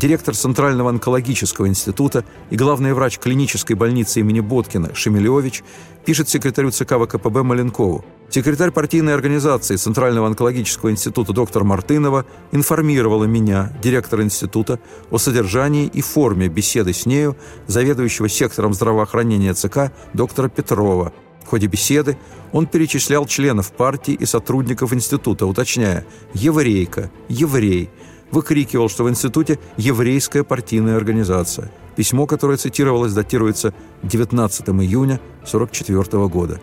директор 0.00 0.34
Центрального 0.34 0.88
онкологического 0.88 1.68
института 1.68 2.24
и 2.48 2.56
главный 2.56 2.94
врач 2.94 3.18
клинической 3.18 3.76
больницы 3.76 4.20
имени 4.20 4.40
Боткина 4.40 4.94
Шемелевич 4.94 5.62
пишет 6.06 6.30
секретарю 6.30 6.70
ЦК 6.70 6.94
ВКПБ 6.94 7.42
Маленкову. 7.42 8.02
Секретарь 8.30 8.70
партийной 8.70 9.12
организации 9.12 9.76
Центрального 9.76 10.26
онкологического 10.26 10.90
института 10.90 11.34
доктор 11.34 11.64
Мартынова 11.64 12.24
информировала 12.50 13.24
меня, 13.24 13.76
директора 13.82 14.22
института, 14.22 14.80
о 15.10 15.18
содержании 15.18 15.86
и 15.86 16.00
форме 16.00 16.48
беседы 16.48 16.94
с 16.94 17.04
нею 17.04 17.36
заведующего 17.66 18.30
сектором 18.30 18.72
здравоохранения 18.72 19.52
ЦК 19.52 19.92
доктора 20.14 20.48
Петрова. 20.48 21.12
В 21.44 21.48
ходе 21.50 21.66
беседы 21.66 22.16
он 22.52 22.66
перечислял 22.66 23.26
членов 23.26 23.72
партии 23.72 24.14
и 24.14 24.24
сотрудников 24.24 24.94
института, 24.94 25.44
уточняя 25.44 26.06
«еврейка», 26.32 27.10
«еврей», 27.28 27.90
выкрикивал, 28.30 28.88
что 28.88 29.04
в 29.04 29.10
институте 29.10 29.58
еврейская 29.76 30.44
партийная 30.44 30.96
организация. 30.96 31.70
Письмо, 31.96 32.26
которое 32.26 32.56
цитировалось, 32.56 33.12
датируется 33.12 33.74
19 34.02 34.68
июня 34.68 35.20
1944 35.42 36.28
года. 36.28 36.60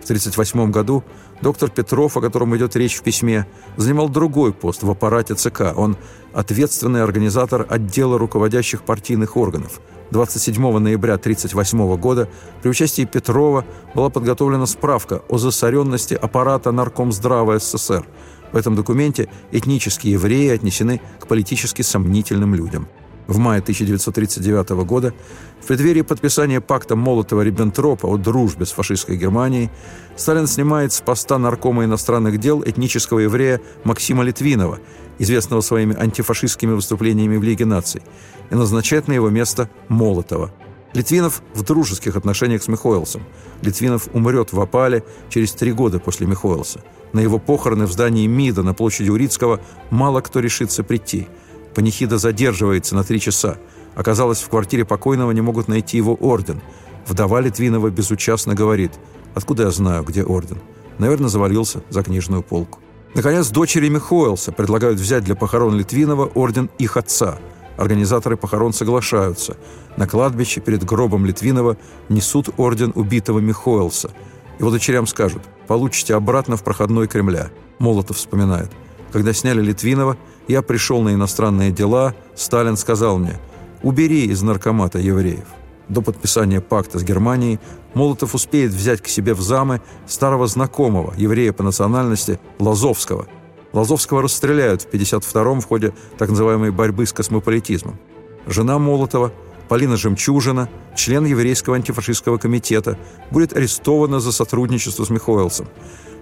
В 0.00 0.04
1938 0.04 0.72
году 0.72 1.04
доктор 1.42 1.70
Петров, 1.70 2.16
о 2.16 2.20
котором 2.20 2.56
идет 2.56 2.74
речь 2.74 2.96
в 2.96 3.02
письме, 3.02 3.46
занимал 3.76 4.08
другой 4.08 4.52
пост 4.52 4.82
в 4.82 4.90
аппарате 4.90 5.34
ЦК. 5.34 5.74
Он 5.76 5.96
ответственный 6.32 7.04
организатор 7.04 7.64
отдела 7.68 8.18
руководящих 8.18 8.82
партийных 8.82 9.36
органов. 9.36 9.80
27 10.10 10.60
ноября 10.78 11.14
1938 11.14 11.96
года 11.98 12.28
при 12.62 12.70
участии 12.70 13.04
Петрова 13.04 13.64
была 13.94 14.10
подготовлена 14.10 14.66
справка 14.66 15.22
о 15.28 15.38
засоренности 15.38 16.14
аппарата 16.14 16.72
Наркомздрава 16.72 17.60
СССР– 17.60 18.04
в 18.52 18.56
этом 18.56 18.74
документе 18.74 19.28
этнические 19.50 20.12
евреи 20.14 20.50
отнесены 20.50 21.00
к 21.18 21.26
политически 21.26 21.82
сомнительным 21.82 22.54
людям. 22.54 22.88
В 23.26 23.38
мае 23.38 23.60
1939 23.60 24.70
года, 24.84 25.14
в 25.60 25.66
преддверии 25.66 26.02
подписания 26.02 26.60
пакта 26.60 26.96
Молотова-Риббентропа 26.96 28.06
о 28.06 28.16
дружбе 28.16 28.66
с 28.66 28.72
фашистской 28.72 29.16
Германией, 29.16 29.70
Сталин 30.16 30.46
снимает 30.46 30.92
с 30.92 31.00
поста 31.00 31.38
наркома 31.38 31.84
иностранных 31.84 32.38
дел 32.38 32.62
этнического 32.64 33.20
еврея 33.20 33.60
Максима 33.84 34.24
Литвинова, 34.24 34.80
известного 35.18 35.60
своими 35.60 35.96
антифашистскими 35.96 36.72
выступлениями 36.72 37.36
в 37.36 37.42
Лиге 37.42 37.64
наций, 37.64 38.02
и 38.50 38.54
назначает 38.54 39.08
на 39.08 39.12
его 39.12 39.30
место 39.30 39.70
Молотова. 39.88 40.52
Литвинов 40.94 41.42
в 41.54 41.62
дружеских 41.62 42.16
отношениях 42.16 42.62
с 42.62 42.68
Михоэлсом. 42.68 43.22
Литвинов 43.62 44.08
умрет 44.12 44.52
в 44.52 44.60
опале 44.60 45.04
через 45.28 45.52
три 45.52 45.72
года 45.72 45.98
после 45.98 46.26
Михоэлса. 46.26 46.82
На 47.12 47.20
его 47.20 47.38
похороны 47.38 47.86
в 47.86 47.92
здании 47.92 48.26
МИДа 48.26 48.62
на 48.62 48.74
площади 48.74 49.10
Урицкого 49.10 49.60
мало 49.90 50.20
кто 50.20 50.40
решится 50.40 50.82
прийти. 50.82 51.28
Панихида 51.74 52.18
задерживается 52.18 52.94
на 52.94 53.04
три 53.04 53.20
часа. 53.20 53.58
Оказалось, 53.94 54.42
в 54.42 54.48
квартире 54.48 54.84
покойного 54.84 55.30
не 55.32 55.40
могут 55.40 55.68
найти 55.68 55.96
его 55.96 56.14
орден. 56.14 56.60
Вдова 57.06 57.40
Литвинова 57.40 57.90
безучастно 57.90 58.54
говорит, 58.54 58.92
«Откуда 59.34 59.64
я 59.64 59.70
знаю, 59.70 60.04
где 60.04 60.22
орден?» 60.22 60.58
Наверное, 60.98 61.28
завалился 61.28 61.82
за 61.90 62.02
книжную 62.02 62.42
полку. 62.42 62.78
Наконец, 63.14 63.48
дочери 63.48 63.88
Михоэлса 63.88 64.52
предлагают 64.52 64.98
взять 64.98 65.24
для 65.24 65.34
похорон 65.34 65.76
Литвинова 65.76 66.26
орден 66.26 66.70
их 66.78 66.96
отца. 66.96 67.38
Организаторы 67.76 68.36
похорон 68.36 68.72
соглашаются. 68.72 69.56
На 69.96 70.06
кладбище 70.06 70.60
перед 70.60 70.84
гробом 70.84 71.26
Литвинова 71.26 71.76
несут 72.08 72.48
орден 72.56 72.92
убитого 72.94 73.38
Михоэлса– 73.38 74.10
его 74.62 74.70
дочерям 74.70 75.08
скажут, 75.08 75.42
получите 75.66 76.14
обратно 76.14 76.56
в 76.56 76.62
проходной 76.62 77.08
Кремля. 77.08 77.50
Молотов 77.80 78.16
вспоминает. 78.16 78.70
Когда 79.10 79.32
сняли 79.32 79.60
Литвинова, 79.60 80.16
я 80.46 80.62
пришел 80.62 81.02
на 81.02 81.14
иностранные 81.14 81.72
дела, 81.72 82.14
Сталин 82.36 82.76
сказал 82.76 83.18
мне, 83.18 83.40
убери 83.82 84.26
из 84.26 84.40
наркомата 84.42 85.00
евреев. 85.00 85.46
До 85.88 86.00
подписания 86.00 86.60
пакта 86.60 87.00
с 87.00 87.02
Германией 87.02 87.58
Молотов 87.94 88.36
успеет 88.36 88.70
взять 88.70 89.02
к 89.02 89.08
себе 89.08 89.34
в 89.34 89.40
замы 89.40 89.82
старого 90.06 90.46
знакомого, 90.46 91.12
еврея 91.16 91.52
по 91.52 91.64
национальности, 91.64 92.38
Лазовского. 92.60 93.26
Лазовского 93.72 94.22
расстреляют 94.22 94.82
в 94.82 94.88
1952-м 94.88 95.60
в 95.60 95.66
ходе 95.66 95.92
так 96.18 96.30
называемой 96.30 96.70
борьбы 96.70 97.06
с 97.06 97.12
космополитизмом. 97.12 97.98
Жена 98.46 98.78
Молотова– 98.78 99.32
Полина 99.72 99.96
Жемчужина, 99.96 100.68
член 100.94 101.24
еврейского 101.24 101.76
антифашистского 101.76 102.36
комитета, 102.36 102.98
будет 103.30 103.56
арестована 103.56 104.20
за 104.20 104.30
сотрудничество 104.30 105.04
с 105.04 105.08
Михоэлсом. 105.08 105.66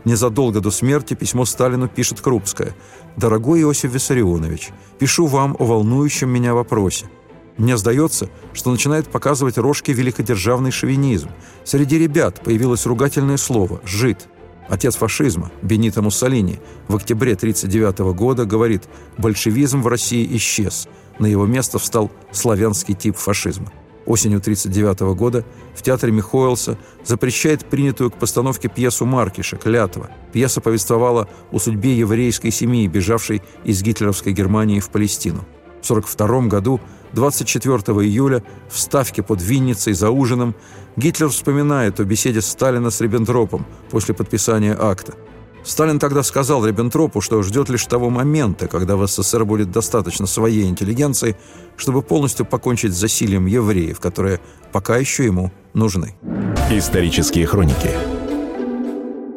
Незадолго 0.04 0.61
до 0.61 0.71
смерти 0.71 1.14
письмо 1.14 1.45
Сталину 1.45 1.88
пишет 1.88 2.21
Крупская. 2.21 2.76
«Дорогой 3.16 3.62
Иосиф 3.62 3.92
Виссарионович, 3.92 4.69
пишу 5.00 5.26
вам 5.26 5.57
о 5.59 5.64
волнующем 5.64 6.30
меня 6.30 6.54
вопросе. 6.54 7.11
Мне 7.57 7.76
сдается, 7.76 8.30
что 8.52 8.71
начинает 8.71 9.09
показывать 9.09 9.59
рожки 9.59 9.90
великодержавный 9.90 10.71
шовинизм. 10.71 11.30
Среди 11.64 11.99
ребят 11.99 12.45
появилось 12.45 12.87
ругательное 12.87 13.37
слово 13.37 13.80
«жид». 13.85 14.28
Отец 14.70 14.94
фашизма, 14.94 15.50
Бенито 15.62 16.00
Муссолини, 16.00 16.60
в 16.86 16.94
октябре 16.94 17.32
1939 17.32 18.16
года 18.16 18.44
говорит 18.44 18.84
«большевизм 19.18 19.82
в 19.82 19.88
России 19.88 20.24
исчез». 20.36 20.88
На 21.18 21.26
его 21.26 21.44
место 21.44 21.80
встал 21.80 22.08
славянский 22.30 22.94
тип 22.94 23.16
фашизма. 23.16 23.72
Осенью 24.06 24.38
1939 24.38 25.16
года 25.18 25.44
в 25.74 25.82
театре 25.82 26.12
Михоэлса 26.12 26.78
запрещает 27.04 27.64
принятую 27.64 28.12
к 28.12 28.14
постановке 28.14 28.68
пьесу 28.68 29.06
Маркиша 29.06 29.56
«Клятва». 29.56 30.08
Пьеса 30.32 30.60
повествовала 30.60 31.28
о 31.50 31.58
судьбе 31.58 31.98
еврейской 31.98 32.50
семьи, 32.50 32.86
бежавшей 32.86 33.42
из 33.64 33.82
гитлеровской 33.82 34.32
Германии 34.32 34.78
в 34.78 34.88
Палестину. 34.90 35.44
В 35.82 35.90
1942 35.90 36.48
году 36.48 36.80
24 37.12 37.76
июля 38.06 38.42
в 38.68 38.78
Ставке 38.78 39.22
под 39.22 39.42
Винницей 39.42 39.94
за 39.94 40.10
ужином 40.10 40.54
Гитлер 40.97 41.28
вспоминает 41.28 42.00
о 42.00 42.04
беседе 42.04 42.40
Сталина 42.40 42.90
с 42.90 43.00
Риббентропом 43.00 43.66
после 43.90 44.14
подписания 44.14 44.76
акта. 44.78 45.14
Сталин 45.62 45.99
тогда 45.99 46.23
сказал 46.23 46.66
Риббентропу, 46.66 47.20
что 47.20 47.42
ждет 47.42 47.68
лишь 47.68 47.85
того 47.85 48.11
момента, 48.11 48.66
когда 48.66 48.97
в 48.97 49.06
СССР 49.06 49.44
будет 49.44 49.70
достаточно 49.70 50.26
своей 50.26 50.66
интеллигенции, 50.68 51.37
чтобы 51.76 52.02
полностью 52.02 52.47
покончить 52.47 52.92
с 52.92 52.97
засилием 52.97 53.47
евреев, 53.47 54.00
которые 54.00 54.40
пока 54.73 54.97
еще 54.97 55.26
ему 55.26 55.52
нужны. 55.75 56.14
Исторические 56.70 57.47
хроники 57.47 57.90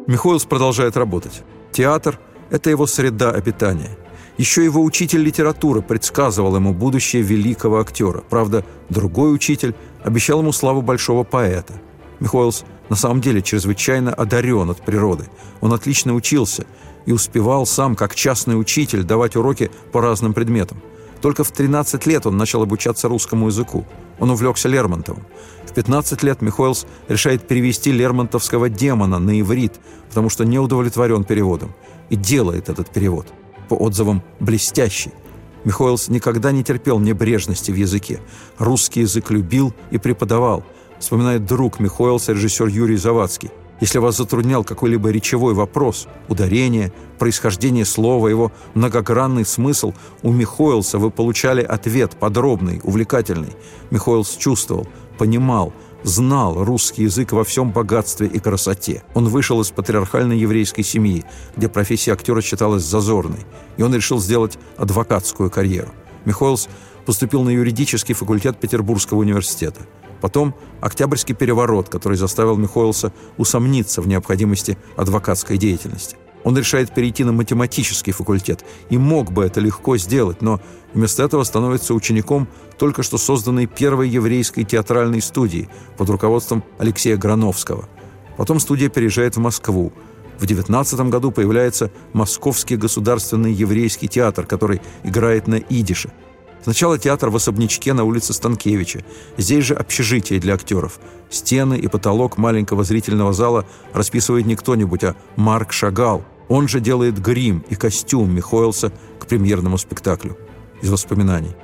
Михоэлс 0.07 0.45
продолжает 0.45 0.97
работать. 0.97 1.43
Театр– 1.71 2.19
это 2.49 2.69
его 2.69 2.87
среда 2.87 3.31
обитания– 3.31 3.97
еще 4.37 4.63
его 4.63 4.83
учитель 4.83 5.21
литературы 5.21 5.81
предсказывал 5.81 6.55
ему 6.55 6.73
будущее 6.73 7.21
великого 7.21 7.79
актера. 7.79 8.23
Правда, 8.29 8.65
другой 8.89 9.33
учитель 9.33 9.75
обещал 10.03 10.39
ему 10.39 10.51
славу 10.51 10.81
большого 10.81 11.23
поэта. 11.23 11.73
Михоэлс 12.19 12.63
на 12.89 12.95
самом 12.95 13.21
деле 13.21 13.41
чрезвычайно 13.41 14.13
одарен 14.13 14.69
от 14.69 14.81
природы. 14.81 15.25
Он 15.61 15.73
отлично 15.73 16.13
учился 16.13 16.65
и 17.05 17.11
успевал 17.11 17.65
сам, 17.65 17.95
как 17.95 18.15
частный 18.15 18.59
учитель, 18.59 19.03
давать 19.03 19.35
уроки 19.35 19.71
по 19.91 20.01
разным 20.01 20.33
предметам. 20.33 20.81
Только 21.21 21.43
в 21.43 21.51
13 21.51 22.05
лет 22.05 22.25
он 22.25 22.37
начал 22.37 22.61
обучаться 22.61 23.07
русскому 23.07 23.47
языку. 23.47 23.85
Он 24.19 24.29
увлекся 24.29 24.67
Лермонтовым. 24.69 25.25
В 25.65 25.73
15 25.73 26.21
лет 26.23 26.41
Михоэлс 26.41 26.85
решает 27.07 27.47
перевести 27.47 27.91
лермонтовского 27.91 28.69
демона 28.69 29.19
на 29.19 29.39
иврит, 29.39 29.79
потому 30.09 30.29
что 30.29 30.45
не 30.45 30.59
удовлетворен 30.59 31.23
переводом. 31.23 31.73
И 32.09 32.15
делает 32.15 32.69
этот 32.69 32.89
перевод– 32.89 33.27
по 33.69 33.75
отзывам 33.75 34.21
блестящий. 34.39 35.11
Михоэлс 35.65 36.09
никогда 36.09 36.51
не 36.51 36.63
терпел 36.63 36.99
небрежности 36.99 37.71
в 37.71 37.75
языке. 37.75 38.19
Русский 38.57 39.01
язык 39.01 39.31
любил 39.31 39.73
и 39.91 39.97
преподавал. 39.97 40.63
Вспоминает 40.99 41.45
друг 41.45 41.79
Михоэлса, 41.79 42.33
режиссер 42.33 42.67
Юрий 42.67 42.97
Завадский. 42.97 43.51
Если 43.81 43.97
вас 43.97 44.17
затруднял 44.17 44.63
какой-либо 44.63 45.09
речевой 45.09 45.53
вопрос, 45.53 46.07
ударение, 46.29 46.93
происхождение 47.19 47.83
слова, 47.83 48.27
его 48.29 48.51
многогранный 48.75 49.45
смысл, 49.45 49.93
у 50.21 50.31
Михоэлса 50.31 50.99
вы 50.99 51.11
получали 51.11 51.61
ответ 51.61 52.15
подробный, 52.17 52.79
увлекательный. 52.83 53.53
Михоэлс 53.91 54.37
чувствовал, 54.37 54.87
понимал, 55.17 55.73
знал 56.03 56.63
русский 56.63 57.03
язык 57.03 57.31
во 57.31 57.43
всем 57.43 57.71
богатстве 57.71 58.27
и 58.27 58.39
красоте. 58.39 59.03
Он 59.13 59.27
вышел 59.27 59.61
из 59.61 59.71
патриархальной 59.71 60.37
еврейской 60.37 60.83
семьи, 60.83 61.23
где 61.55 61.67
профессия 61.67 62.13
актера 62.13 62.41
считалась 62.41 62.83
зазорной, 62.83 63.45
и 63.77 63.83
он 63.83 63.93
решил 63.95 64.19
сделать 64.19 64.57
адвокатскую 64.77 65.49
карьеру. 65.49 65.89
Михоэлс 66.25 66.69
поступил 67.05 67.43
на 67.43 67.49
юридический 67.49 68.15
факультет 68.15 68.59
Петербургского 68.59 69.19
университета. 69.19 69.81
Потом 70.21 70.55
Октябрьский 70.79 71.35
переворот, 71.35 71.89
который 71.89 72.17
заставил 72.17 72.55
Михоэлса 72.55 73.11
усомниться 73.37 74.01
в 74.01 74.07
необходимости 74.07 74.77
адвокатской 74.95 75.57
деятельности. 75.57 76.15
Он 76.43 76.57
решает 76.57 76.93
перейти 76.93 77.23
на 77.23 77.31
математический 77.31 78.11
факультет 78.11 78.65
и 78.89 78.97
мог 78.97 79.31
бы 79.31 79.45
это 79.45 79.59
легко 79.59 79.97
сделать, 79.97 80.41
но 80.41 80.59
вместо 80.93 81.23
этого 81.23 81.43
становится 81.43 81.93
учеником 81.93 82.47
только 82.77 83.03
что 83.03 83.17
созданной 83.17 83.65
первой 83.65 84.09
еврейской 84.09 84.63
театральной 84.63 85.21
студии 85.21 85.69
под 85.97 86.09
руководством 86.09 86.63
Алексея 86.77 87.17
Грановского. 87.17 87.87
Потом 88.37 88.59
студия 88.59 88.89
переезжает 88.89 89.35
в 89.35 89.39
Москву. 89.39 89.93
В 90.39 90.45
19 90.45 90.99
году 91.09 91.31
появляется 91.31 91.91
Московский 92.11 92.75
государственный 92.75 93.53
еврейский 93.53 94.07
театр, 94.07 94.45
который 94.45 94.81
играет 95.03 95.47
на 95.47 95.55
идише. 95.55 96.11
Сначала 96.63 96.97
театр 96.97 97.29
в 97.29 97.35
особнячке 97.35 97.93
на 97.93 98.03
улице 98.03 98.33
Станкевича. 98.33 99.03
Здесь 99.37 99.65
же 99.65 99.75
общежитие 99.75 100.39
для 100.39 100.55
актеров. 100.55 100.99
Стены 101.29 101.77
и 101.77 101.87
потолок 101.87 102.37
маленького 102.37 102.83
зрительного 102.83 103.33
зала 103.33 103.65
расписывает 103.93 104.45
не 104.45 104.55
кто-нибудь, 104.55 105.03
а 105.03 105.15
Марк 105.35 105.71
Шагал– 105.71 106.25
он 106.49 106.67
же 106.67 106.79
делает 106.79 107.21
грим 107.21 107.63
и 107.69 107.75
костюм 107.75 108.33
Михоэлса 108.33 108.91
к 109.19 109.27
премьерному 109.27 109.77
спектаклю. 109.77 110.37
Из 110.81 110.89
воспоминаний. 110.89 111.55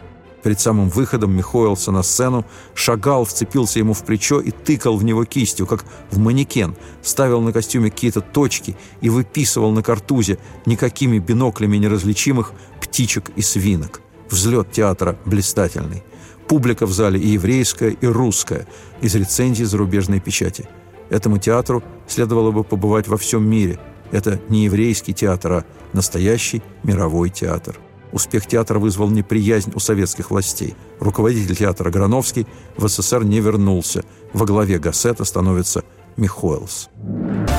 Перед 0.44 0.60
самым 0.60 0.88
выходом 0.88 1.36
Михоэлса 1.36 1.92
на 1.92 2.02
сцену 2.02 2.46
шагал, 2.74 3.26
вцепился 3.26 3.80
ему 3.80 3.94
в 3.94 4.06
плечо 4.06 4.40
и 4.40 4.52
тыкал 4.52 4.96
в 4.96 5.04
него 5.04 5.26
кистью, 5.26 5.68
как 5.68 5.84
в 6.12 6.18
манекен, 6.18 6.76
ставил 7.02 7.42
на 7.42 7.52
костюме 7.52 7.92
какие-то 7.92 8.22
точки 8.22 8.78
и 9.02 9.10
выписывал 9.10 9.72
на 9.72 9.84
картузе 9.84 10.40
никакими 10.66 11.20
биноклями 11.20 11.76
неразличимых 11.78 12.54
птичек 12.80 13.32
и 13.36 13.42
свинок. 13.42 14.02
Взлет 14.30 14.72
театра 14.72 15.18
блистательный. 15.26 16.04
Публика 16.48 16.86
в 16.86 16.94
зале 16.94 17.20
и 17.20 17.28
еврейская, 17.28 17.90
и 17.90 18.06
русская, 18.06 18.66
из 19.02 19.14
рецензий 19.16 19.66
зарубежной 19.66 20.22
печати. 20.22 20.70
Этому 21.10 21.38
театру 21.38 21.84
следовало 22.08 22.52
бы 22.52 22.64
побывать 22.64 23.08
во 23.10 23.18
всем 23.18 23.48
мире– 23.48 23.78
это 24.12 24.40
не 24.50 24.66
еврейский 24.66 25.14
театр, 25.14 25.52
а 25.54 25.66
настоящий 25.94 26.62
мировой 26.84 27.30
театр. 27.30 27.80
Успех 28.12 28.48
театра 28.48 28.80
вызвал 28.80 29.10
неприязнь 29.10 29.72
у 29.76 29.80
советских 29.80 30.32
властей. 30.32 30.76
Руководитель 31.00 31.56
театра 31.56 31.92
Грановский 31.92 32.48
в 32.76 32.88
СССР 32.88 33.24
не 33.24 33.40
вернулся. 33.40 34.04
Во 34.34 34.46
главе 34.46 34.80
Гассета 34.80 35.26
становится 35.26 35.84
Михоэлс. 36.18 36.90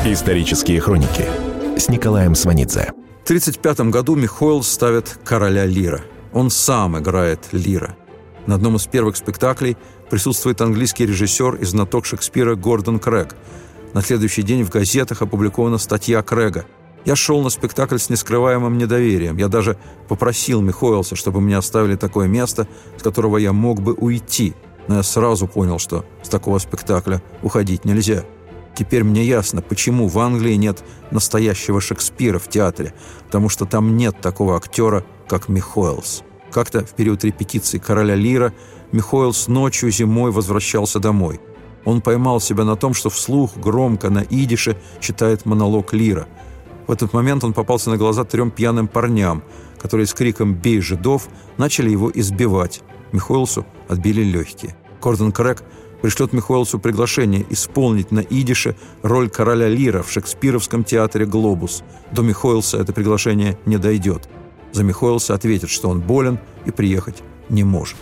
Исторические 0.05 0.81
хроники 0.81 1.25
с 1.79 1.89
Николаем 1.89 2.35
Сванидзе. 2.35 2.93
В 3.21 3.31
1935 3.31 3.93
году 3.93 4.17
Михоэлс 4.17 4.67
ставит 4.67 5.21
«Короля 5.25 5.67
Лира». 5.67 6.01
Он 6.33 6.51
сам 6.51 6.99
играет 6.99 7.49
Лира. 7.53 7.97
На 8.47 8.57
одном 8.57 8.77
из 8.77 8.87
первых 8.87 9.17
спектаклей 9.17 9.77
присутствует 10.11 10.61
английский 10.61 11.07
режиссер 11.07 11.57
и 11.57 11.65
знаток 11.65 12.07
Шекспира 12.07 12.57
Гордон 12.57 12.99
Крэг– 12.99 13.37
на 13.93 14.03
следующий 14.03 14.43
день 14.43 14.65
в 14.65 14.71
газетах 14.71 15.23
опубликована 15.23 15.79
статья 15.79 16.23
Крэга. 16.23 16.67
Я 17.05 17.17
шел 17.17 17.43
на 17.43 17.51
спектакль 17.51 17.99
с 17.99 18.11
нескрываемым 18.11 18.77
недоверием. 18.79 19.37
Я 19.37 19.49
даже 19.49 19.79
попросил 20.09 20.61
Михоэлса, 20.61 21.17
чтобы 21.17 21.41
мне 21.41 21.57
оставили 21.57 21.97
такое 21.97 22.29
место, 22.29 22.69
с 22.99 23.03
которого 23.03 23.39
я 23.39 23.53
мог 23.53 23.81
бы 23.81 23.95
уйти. 23.95 24.55
Но 24.87 24.97
я 24.97 25.03
сразу 25.03 25.47
понял, 25.47 25.79
что 25.79 26.05
с 26.23 26.29
такого 26.29 26.59
спектакля 26.59 27.23
уходить 27.43 27.85
нельзя. 27.85 28.25
Теперь 28.77 29.03
мне 29.03 29.25
ясно, 29.25 29.63
почему 29.63 30.09
в 30.09 30.19
Англии 30.19 30.55
нет 30.55 30.85
настоящего 31.11 31.81
Шекспира 31.81 32.39
в 32.39 32.49
театре, 32.49 32.95
потому 33.27 33.49
что 33.49 33.65
там 33.65 33.97
нет 33.97 34.21
такого 34.21 34.57
актера, 34.57 35.05
как 35.29 35.49
Михоэлс. 35.49 36.23
Как-то 36.53 36.85
в 36.85 36.91
период 36.91 37.25
репетиции 37.25 37.79
«Короля 37.79 38.15
Лира» 38.15 38.53
Михоэлс 38.93 39.49
ночью 39.49 39.91
зимой 39.91 40.31
возвращался 40.31 40.99
домой– 40.99 41.41
он 41.85 42.01
поймал 42.01 42.41
себя 42.41 42.65
на 42.65 42.77
том, 42.77 42.95
что 42.95 43.11
вслух 43.11 43.57
громко 43.57 44.11
на 44.11 44.21
идише 44.21 44.77
читает 45.01 45.47
монолог 45.47 45.93
Лира. 45.93 46.27
В 46.87 46.93
этот 46.93 47.13
момент 47.13 47.45
он 47.45 47.53
попался 47.53 47.91
на 47.91 47.97
глаза 47.97 48.25
трем 48.25 48.51
пьяным 48.51 48.89
парням, 48.89 49.43
которые 49.79 50.07
с 50.07 50.15
криком 50.15 50.55
«Бей 50.55 50.81
жидов!» 50.81 51.29
начали 51.57 51.91
его 51.91 52.11
избивать. 52.13 52.83
Михоэлсу 53.13 53.65
отбили 53.89 54.23
легкие. 54.23 54.77
Кордон 55.01 55.33
Крэг 55.33 55.63
пришлет 56.03 56.33
Михоэлсу 56.33 56.79
приглашение 56.79 57.45
исполнить 57.51 58.11
на 58.11 58.21
идише 58.21 58.77
роль 59.03 59.31
короля 59.31 59.69
Лира 59.69 60.03
в 60.03 60.11
шекспировском 60.11 60.85
театре 60.85 61.27
«Глобус». 61.27 61.83
До 62.13 62.23
Михоэлса 62.23 62.79
это 62.79 62.93
приглашение 62.93 63.59
не 63.67 63.79
дойдет. 63.79 64.29
За 64.73 64.85
Михоэлса 64.85 65.35
ответит, 65.35 65.71
что 65.71 65.89
он 65.89 66.01
болен 66.01 66.39
и 66.65 66.71
приехать 66.71 67.23
не 67.49 67.65
может. 67.65 67.97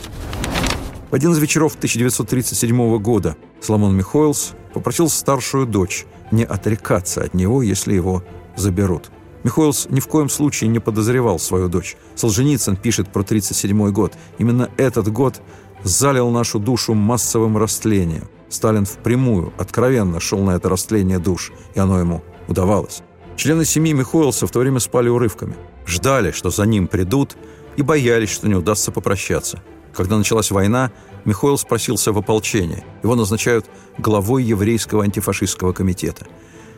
В 1.10 1.14
один 1.14 1.32
из 1.32 1.38
вечеров 1.38 1.74
1937 1.74 2.98
года 2.98 3.36
Соломон 3.62 3.96
Михоэлс 3.96 4.52
попросил 4.74 5.08
старшую 5.08 5.66
дочь 5.66 6.04
не 6.30 6.44
отрекаться 6.44 7.22
от 7.22 7.32
него, 7.32 7.62
если 7.62 7.94
его 7.94 8.22
заберут. 8.56 9.10
Михоэлс 9.42 9.86
ни 9.88 10.00
в 10.00 10.06
коем 10.06 10.28
случае 10.28 10.68
не 10.68 10.80
подозревал 10.80 11.38
свою 11.38 11.68
дочь. 11.68 11.96
Солженицын 12.14 12.76
пишет 12.76 13.08
про 13.08 13.22
1937 13.22 13.90
год. 13.90 14.12
Именно 14.36 14.68
этот 14.76 15.10
год 15.10 15.40
залил 15.82 16.28
нашу 16.28 16.58
душу 16.58 16.92
массовым 16.92 17.56
растлением. 17.56 18.28
Сталин 18.50 18.84
впрямую, 18.84 19.54
откровенно 19.56 20.20
шел 20.20 20.40
на 20.40 20.50
это 20.50 20.68
растление 20.68 21.18
душ, 21.18 21.52
и 21.74 21.78
оно 21.78 21.98
ему 21.98 22.22
удавалось. 22.48 23.00
Члены 23.36 23.64
семьи 23.64 23.94
Михоэлса 23.94 24.46
в 24.46 24.50
то 24.50 24.58
время 24.58 24.78
спали 24.78 25.08
урывками. 25.08 25.56
Ждали, 25.86 26.32
что 26.32 26.50
за 26.50 26.66
ним 26.66 26.86
придут, 26.86 27.38
и 27.76 27.82
боялись, 27.82 28.30
что 28.30 28.46
не 28.46 28.56
удастся 28.56 28.92
попрощаться. 28.92 29.62
Когда 29.94 30.16
началась 30.16 30.50
война, 30.50 30.90
Михоил 31.24 31.58
спросился 31.58 32.12
в 32.12 32.18
ополчение. 32.18 32.84
Его 33.02 33.14
назначают 33.14 33.66
главой 33.98 34.44
еврейского 34.44 35.04
антифашистского 35.04 35.72
комитета. 35.72 36.26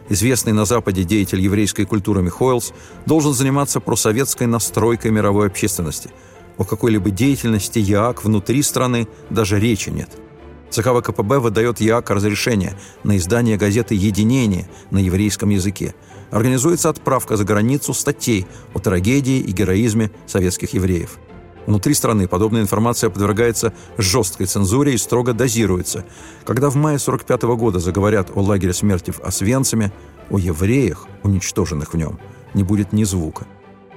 Известный 0.08 0.52
на 0.52 0.64
Западе 0.64 1.04
деятель 1.04 1.40
еврейской 1.40 1.84
культуры 1.84 2.22
Михоэлс 2.22 2.72
должен 3.06 3.32
заниматься 3.32 3.78
просоветской 3.78 4.46
настройкой 4.46 5.12
мировой 5.12 5.46
общественности. 5.46 6.10
О 6.58 6.64
какой-либо 6.64 7.10
деятельности 7.10 7.78
ЯАК 7.78 8.24
внутри 8.24 8.62
страны 8.62 9.06
даже 9.30 9.60
речи 9.60 9.90
нет. 9.90 10.10
ЦК 10.70 10.88
ВКПБ 10.88 11.38
выдает 11.38 11.80
ЯАК 11.80 12.10
разрешение 12.10 12.76
на 13.04 13.16
издание 13.16 13.56
газеты 13.56 13.94
«Единение» 13.94 14.68
на 14.90 14.98
еврейском 14.98 15.50
языке. 15.50 15.94
Организуется 16.30 16.88
отправка 16.88 17.36
за 17.36 17.44
границу 17.44 17.92
статей 17.94 18.46
о 18.74 18.78
трагедии 18.78 19.38
и 19.38 19.52
героизме 19.52 20.10
советских 20.26 20.74
евреев– 20.74 21.18
Внутри 21.70 21.94
страны 21.94 22.26
подобная 22.26 22.62
информация 22.62 23.10
подвергается 23.10 23.72
жесткой 23.96 24.46
цензуре 24.46 24.94
и 24.94 24.98
строго 24.98 25.32
дозируется. 25.32 26.04
Когда 26.44 26.68
в 26.68 26.74
мае 26.74 26.96
1945 26.96 27.42
года 27.56 27.78
заговорят 27.78 28.32
о 28.34 28.40
лагере 28.42 28.72
смерти 28.72 29.12
в 29.12 29.20
Освенциме, 29.20 29.92
о 30.30 30.38
евреях, 30.38 31.06
уничтоженных 31.22 31.94
в 31.94 31.96
нем, 31.96 32.18
не 32.54 32.64
будет 32.64 32.92
ни 32.92 33.04
звука. 33.04 33.46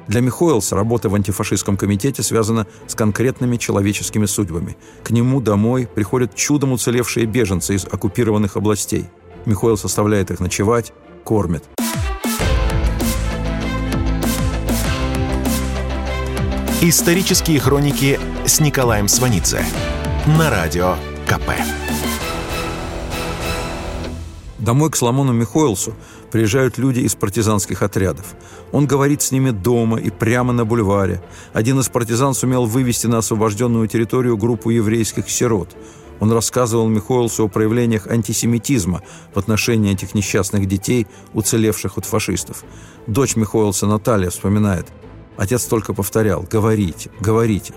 Для 0.08 0.22
Михоэлса 0.22 0.76
работа 0.76 1.10
в 1.10 1.16
антифашистском 1.16 1.76
комитете 1.76 2.22
связана 2.22 2.68
с 2.86 2.94
конкретными 2.94 3.58
человеческими 3.58 4.28
судьбами. 4.28 4.78
К 5.02 5.10
нему 5.10 5.42
домой 5.42 5.90
приходят 5.92 6.36
чудом 6.36 6.74
уцелевшие 6.74 7.26
беженцы 7.26 7.74
из 7.74 7.86
оккупированных 7.86 8.56
областей. 8.56 9.06
Михоэл 9.46 9.78
составляет 9.78 10.30
их 10.30 10.40
ночевать, 10.40 10.94
кормит. 11.24 11.64
Исторические 16.86 17.62
хроники 17.62 18.20
с 18.46 18.60
Николаем 18.60 19.08
Сванидзе 19.08 19.64
на 20.38 20.50
радио 20.50 20.96
КП. 21.26 21.52
Домой 24.60 24.92
к 24.92 24.98
Соломону 24.98 25.32
Михоэлсу 25.32 25.94
приезжают 26.30 26.78
люди 26.78 27.00
из 27.00 27.16
партизанских 27.16 27.84
отрядов. 27.84 28.36
Он 28.74 28.86
говорит 28.86 29.22
с 29.22 29.32
ними 29.32 29.52
дома 29.52 29.98
и 29.98 30.10
прямо 30.10 30.52
на 30.52 30.66
бульваре. 30.66 31.24
Один 31.54 31.80
из 31.80 31.88
партизан 31.88 32.34
сумел 32.34 32.66
вывести 32.66 33.08
на 33.08 33.20
освобожденную 33.20 33.88
территорию 33.88 34.36
группу 34.36 34.70
еврейских 34.70 35.30
сирот. 35.30 35.74
Он 36.20 36.34
рассказывал 36.34 36.90
Михоэлсу 36.90 37.46
о 37.46 37.48
проявлениях 37.48 38.08
антисемитизма 38.08 39.04
в 39.34 39.40
отношении 39.40 39.94
этих 39.94 40.16
несчастных 40.16 40.68
детей, 40.68 41.08
уцелевших 41.34 41.98
от 41.98 42.04
фашистов. 42.04 42.66
Дочь 43.08 43.38
Михоэлса 43.38 43.88
Наталья 43.88 44.30
вспоминает– 44.30 44.88
Отец 45.38 45.66
только 45.66 45.94
повторял 45.94 46.46
«Говорите, 46.50 47.10
говорите. 47.20 47.74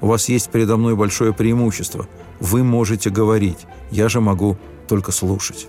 У 0.00 0.06
вас 0.06 0.28
есть 0.28 0.50
передо 0.50 0.76
мной 0.76 0.96
большое 0.96 1.32
преимущество. 1.32 2.08
Вы 2.38 2.62
можете 2.62 3.10
говорить. 3.10 3.66
Я 3.90 4.08
же 4.08 4.20
могу 4.20 4.56
только 4.88 5.12
слушать». 5.12 5.68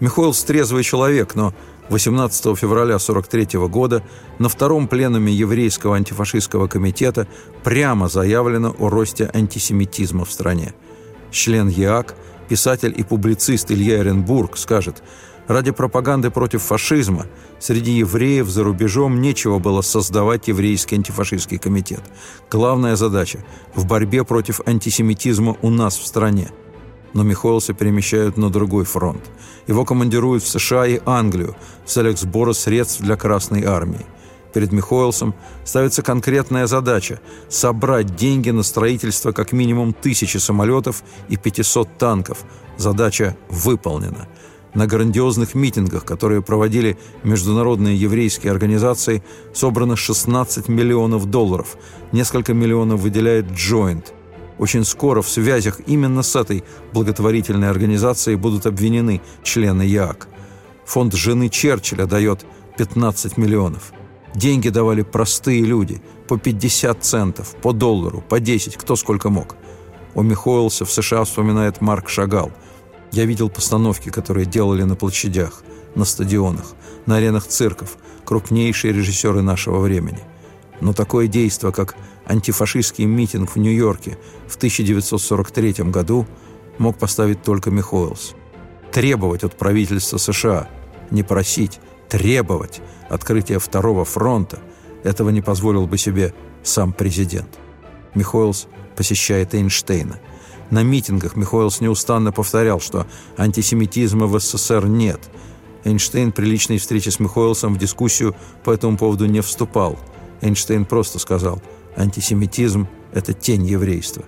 Михаил 0.00 0.34
трезвый 0.34 0.82
человек, 0.82 1.34
но 1.34 1.54
18 1.88 2.58
февраля 2.58 2.98
43 2.98 3.58
года 3.68 4.02
на 4.38 4.48
втором 4.48 4.88
пленуме 4.88 5.32
еврейского 5.32 5.96
антифашистского 5.96 6.66
комитета 6.66 7.26
прямо 7.62 8.08
заявлено 8.08 8.74
о 8.78 8.88
росте 8.88 9.30
антисемитизма 9.32 10.24
в 10.24 10.32
стране. 10.32 10.74
Член 11.30 11.68
ЕАК, 11.68 12.14
писатель 12.48 12.94
и 12.96 13.02
публицист 13.02 13.70
Илья 13.70 13.98
Эренбург 13.98 14.56
скажет– 14.56 15.02
Ради 15.46 15.72
пропаганды 15.72 16.30
против 16.30 16.62
фашизма 16.62 17.26
среди 17.58 17.92
евреев 17.92 18.48
за 18.48 18.64
рубежом 18.64 19.20
нечего 19.20 19.58
было 19.58 19.82
создавать 19.82 20.48
еврейский 20.48 20.96
антифашистский 20.96 21.58
комитет. 21.58 22.02
Главная 22.50 22.96
задача– 22.96 23.44
в 23.74 23.86
борьбе 23.86 24.24
против 24.24 24.60
антисемитизма 24.66 25.56
у 25.60 25.68
нас 25.68 25.98
в 25.98 26.06
стране. 26.06 26.50
Но 27.12 27.22
Михоэлса 27.22 27.74
перемещают 27.74 28.38
на 28.38 28.50
другой 28.50 28.84
фронт. 28.84 29.22
Его 29.66 29.84
командируют 29.84 30.42
в 30.42 30.48
США 30.48 30.86
и 30.86 31.00
Англию 31.04 31.54
в 31.84 31.90
целях 31.90 32.18
сбора 32.18 32.54
средств 32.54 33.02
для 33.02 33.16
Красной 33.16 33.64
Армии. 33.64 34.06
Перед 34.54 34.72
Михоэлсом 34.72 35.34
ставится 35.64 36.02
конкретная 36.02 36.66
задача– 36.66 37.20
собрать 37.50 38.16
деньги 38.16 38.50
на 38.50 38.62
строительство 38.62 39.32
как 39.32 39.52
минимум 39.52 39.92
тысячи 39.92 40.38
самолетов 40.38 41.02
и 41.28 41.36
500 41.36 41.98
танков. 41.98 42.38
Задача 42.78 43.36
выполнена– 43.50 44.26
на 44.74 44.86
грандиозных 44.86 45.54
митингах, 45.54 46.04
которые 46.04 46.42
проводили 46.42 46.98
международные 47.22 47.96
еврейские 47.96 48.52
организации, 48.52 49.22
собрано 49.52 49.96
16 49.96 50.68
миллионов 50.68 51.26
долларов. 51.26 51.76
Несколько 52.12 52.54
миллионов 52.54 53.00
выделяет 53.00 53.46
Joint. 53.46 54.06
Очень 54.58 54.84
скоро 54.84 55.22
в 55.22 55.28
связях 55.28 55.80
именно 55.86 56.22
с 56.22 56.36
этой 56.36 56.64
благотворительной 56.92 57.70
организацией 57.70 58.36
будут 58.36 58.66
обвинены 58.66 59.20
члены 59.42 59.82
ЯАК. 59.82 60.28
Фонд 60.86 61.14
жены 61.14 61.48
Черчилля 61.48 62.06
дает 62.06 62.44
15 62.76 63.36
миллионов. 63.36 63.92
Деньги 64.34 64.68
давали 64.68 65.02
простые 65.02 65.62
люди, 65.62 66.02
по 66.28 66.38
50 66.38 67.04
центов, 67.04 67.54
по 67.62 67.72
доллару, 67.72 68.22
по 68.28 68.40
10, 68.40 68.76
кто 68.76 68.96
сколько 68.96 69.30
мог. 69.30 69.56
О 70.14 70.22
Михоэлсе 70.22 70.84
в 70.84 70.90
США 70.90 71.24
вспоминает 71.24 71.80
Марк 71.80 72.08
Шагал– 72.08 72.50
я 73.14 73.26
видел 73.26 73.48
постановки, 73.48 74.08
которые 74.08 74.44
делали 74.44 74.82
на 74.82 74.96
площадях, 74.96 75.62
на 75.94 76.04
стадионах, 76.04 76.74
на 77.06 77.16
аренах 77.16 77.46
цирков, 77.46 77.96
крупнейшие 78.24 78.92
режиссеры 78.92 79.40
нашего 79.40 79.78
времени. 79.78 80.18
Но 80.80 80.92
такое 80.92 81.28
действо, 81.28 81.70
как 81.70 81.94
антифашистский 82.26 83.04
митинг 83.04 83.50
в 83.54 83.56
Нью-Йорке 83.56 84.18
в 84.48 84.56
1943 84.56 85.84
году, 85.84 86.26
мог 86.78 86.98
поставить 86.98 87.44
только 87.44 87.70
Михоэлс. 87.70 88.34
Требовать 88.90 89.44
от 89.44 89.56
правительства 89.56 90.18
США, 90.18 90.68
не 91.12 91.22
просить, 91.22 91.78
требовать 92.08 92.80
открытия 93.08 93.60
Второго 93.60 94.04
фронта, 94.04 94.58
этого 95.04 95.30
не 95.30 95.40
позволил 95.40 95.86
бы 95.86 95.98
себе 95.98 96.34
сам 96.64 96.92
президент. 96.92 97.60
Михоэлс 98.16 98.66
посещает 98.96 99.54
Эйнштейна– 99.54 100.18
на 100.74 100.82
митингах 100.82 101.36
Михоэлс 101.36 101.80
неустанно 101.80 102.32
повторял, 102.32 102.80
что 102.80 103.06
антисемитизма 103.36 104.26
в 104.26 104.38
СССР 104.40 104.86
нет. 104.86 105.20
Эйнштейн 105.84 106.32
при 106.32 106.46
личной 106.46 106.78
встрече 106.78 107.12
с 107.12 107.20
Михоэлсом 107.20 107.74
в 107.74 107.78
дискуссию 107.78 108.34
по 108.64 108.72
этому 108.72 108.98
поводу 108.98 109.26
не 109.26 109.40
вступал. 109.40 109.96
Эйнштейн 110.40 110.84
просто 110.84 111.20
сказал, 111.20 111.62
антисемитизм– 111.96 112.88
это 113.12 113.32
тень 113.32 113.64
еврейства. 113.64 114.24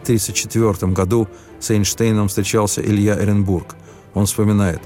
В 0.00 0.02
1934 0.02 0.92
году 0.92 1.28
с 1.60 1.70
Эйнштейном 1.70 2.26
встречался 2.26 2.82
Илья 2.82 3.16
Эренбург. 3.16 3.76
Он 4.14 4.26
вспоминает, 4.26 4.80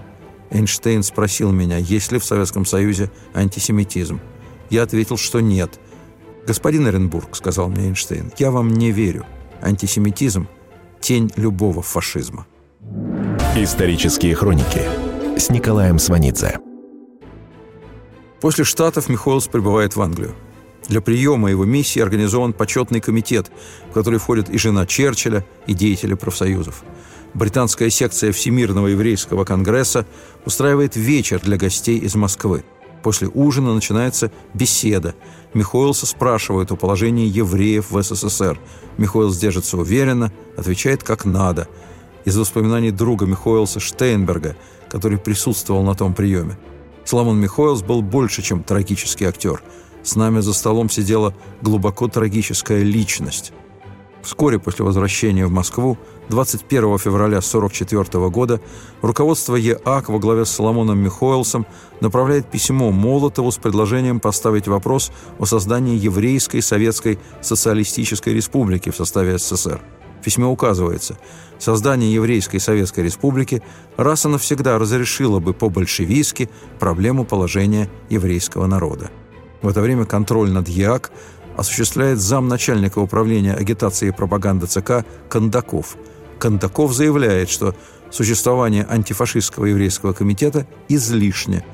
Эйнштейн 0.51 1.03
спросил 1.03 1.53
меня, 1.53 1.79
есть 1.79 2.13
ли 2.13 2.19
в 2.19 2.25
Советском 2.25 2.67
Союзе 2.67 3.11
антисемитизм. 3.33 4.21
Я 4.69 4.83
ответил, 4.83 5.17
что 5.17 5.41
нет. 5.41 5.81
«Господин 6.47 6.87
Эренбург»,— 6.87 7.29
сказал 7.37 7.71
мне 7.71 7.87
Эйнштейн,— 7.87 8.31
«я 8.39 8.51
вам 8.51 8.75
не 8.75 8.91
верю. 8.91 9.25
Антисемитизм– 9.63 10.49
тень 11.03 11.31
любого 11.37 11.83
фашизма. 11.83 12.47
Исторические 13.57 14.35
хроники 14.35 14.83
с 15.37 15.51
Николаем 15.51 15.99
Сванидзе. 15.99 16.59
После 18.41 18.65
Штатов 18.65 19.09
Михоэлс 19.09 19.49
прибывает 19.49 19.97
в 19.97 20.01
Англию. 20.01 20.35
Для 20.89 21.01
приема 21.01 21.51
его 21.51 21.65
миссии 21.65 22.01
организован 22.01 22.53
почетный 22.53 23.01
комитет, 23.01 23.51
в 23.91 23.93
который 23.93 24.19
входят 24.19 24.49
и 24.49 24.59
жена 24.59 24.87
Черчилля, 24.87 25.45
и 25.67 25.75
деятели 25.75 26.15
профсоюзов. 26.15 26.85
Британская 27.35 27.91
секция 27.91 28.33
Всемирного 28.33 28.89
еврейского 28.89 29.45
конгресса 29.45 30.07
устраивает 30.45 30.97
вечер 30.97 31.41
для 31.41 31.57
гостей 31.57 31.99
из 31.99 32.15
Москвы. 32.15 32.65
После 33.03 33.29
ужина 33.29 33.75
начинается 33.75 34.31
беседа. 34.55 35.15
Михоэлса 35.55 36.07
спрашивают 36.07 36.71
о 36.71 36.77
положении 36.77 37.27
евреев 37.27 37.91
в 37.91 38.03
СССР. 38.03 38.59
Михоэлс 38.97 39.37
держится 39.37 39.77
уверенно, 39.77 40.33
отвечает 40.57 41.03
как 41.03 41.25
надо. 41.25 41.69
Из 42.25 42.37
воспоминаний 42.37 42.93
друга 42.93 43.27
Михоэлса 43.27 43.81
Штейнберга, 43.81 44.57
который 44.89 45.19
присутствовал 45.19 45.83
на 45.83 45.95
том 45.95 46.15
приеме. 46.15 46.57
Соломон 47.05 47.41
Михоэлс 47.41 47.83
был 47.83 48.03
больше, 48.03 48.43
чем 48.43 48.63
трагический 48.63 49.27
актер. 49.27 49.63
С 50.05 50.15
нами 50.15 50.41
за 50.41 50.53
столом 50.53 50.89
сидела 50.89 51.35
глубоко 51.61 52.09
трагическая 52.09 52.83
личность. 52.83 53.53
Вскоре 54.23 54.61
после 54.61 54.85
возвращения 54.85 55.47
в 55.47 55.51
Москву, 55.51 55.99
21 56.29 56.99
февраля 56.99 57.39
1944 57.39 58.31
года, 58.31 58.61
руководство 59.03 59.57
ЕАК 59.57 60.11
во 60.11 60.19
главе 60.21 60.45
с 60.45 60.51
Соломоном 60.51 60.99
Михоэлсом 60.99 61.67
направляет 62.01 62.47
письмо 62.47 62.93
Молотову 62.93 63.51
с 63.51 63.57
предложением 63.57 64.21
поставить 64.21 64.69
вопрос 64.69 65.11
о 65.41 65.45
создании 65.45 65.99
Еврейской 65.99 66.61
Советской 66.61 67.19
Социалистической 67.41 68.33
Республики 68.33 68.91
в 68.91 68.97
составе 68.97 69.39
СССР. 69.39 69.81
В 70.21 70.25
письме 70.25 70.47
указывается, 70.47 71.19
создание 71.59 72.15
Еврейской 72.15 72.59
Советской 72.59 73.01
Республики 73.01 73.61
раз 73.97 74.25
и 74.25 74.29
навсегда 74.29 74.79
разрешило 74.79 75.41
бы 75.41 75.53
по-большевистски 75.53 76.49
проблему 76.79 77.25
положения 77.25 77.89
еврейского 78.09 78.67
народа. 78.67 79.11
В 79.63 79.69
это 79.69 79.81
время 79.81 80.05
контроль 80.05 80.51
над 80.51 80.69
ЕАК 80.69 81.11
осуществляет 81.57 82.19
замначальника 82.19 82.99
управления 82.99 83.55
агитации 83.55 84.09
и 84.09 84.13
пропаганды 84.13 84.67
ЦК 84.67 85.05
Кондаков. 85.29 85.97
Кондаков 86.39 86.93
заявляет, 86.93 87.51
что 87.51 87.75
существование 88.11 88.87
антифашистского 88.89 89.67
еврейского 89.67 90.13
комитета 90.13 90.67
излишне, 90.89 91.65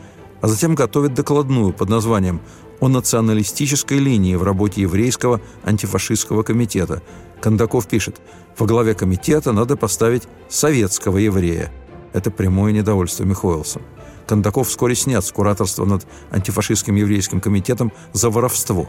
а 0.40 0.48
затем 0.48 0.74
готовит 0.74 1.14
докладную 1.14 1.72
под 1.72 1.88
названием 1.88 2.40
«О 2.80 2.88
националистической 2.88 3.98
линии 3.98 4.36
в 4.36 4.44
работе 4.44 4.82
еврейского 4.82 5.40
антифашистского 5.64 6.42
комитета». 6.42 7.02
Кондаков 7.40 7.88
пишет, 7.88 8.20
во 8.56 8.66
главе 8.66 8.94
комитета 8.94 9.52
надо 9.52 9.76
поставить 9.76 10.24
советского 10.48 11.18
еврея. 11.18 11.72
Это 12.12 12.30
прямое 12.30 12.72
недовольство 12.72 13.24
Михоэлсом. 13.24 13.82
Кондаков 14.26 14.68
вскоре 14.68 14.94
снят 14.94 15.24
с 15.24 15.32
кураторства 15.32 15.84
над 15.84 16.06
антифашистским 16.30 16.94
еврейским 16.94 17.40
комитетом 17.40 17.92
за 18.12 18.30
воровство. 18.30 18.88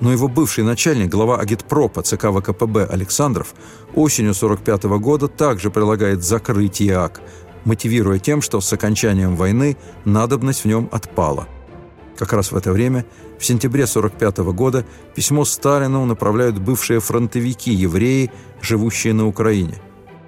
Но 0.00 0.12
его 0.12 0.28
бывший 0.28 0.62
начальник, 0.62 1.10
глава 1.10 1.38
агитпропа 1.38 2.02
ЦК 2.02 2.26
ВКПБ 2.26 2.86
Александров, 2.86 3.54
осенью 3.94 4.30
1945 4.30 4.84
года 5.00 5.28
также 5.28 5.70
предлагает 5.70 6.22
закрыть 6.22 6.80
ИАК, 6.80 7.20
мотивируя 7.64 8.18
тем, 8.18 8.40
что 8.40 8.60
с 8.60 8.72
окончанием 8.72 9.34
войны 9.34 9.76
надобность 10.04 10.62
в 10.62 10.66
нем 10.66 10.88
отпала. 10.92 11.48
Как 12.16 12.32
раз 12.32 12.52
в 12.52 12.56
это 12.56 12.72
время, 12.72 13.04
в 13.38 13.44
сентябре 13.44 13.84
1945 13.84 14.38
года, 14.54 14.84
письмо 15.14 15.44
Сталину 15.44 16.04
направляют 16.04 16.58
бывшие 16.58 17.00
фронтовики-евреи, 17.00 18.30
живущие 18.60 19.14
на 19.14 19.26
Украине. 19.26 19.80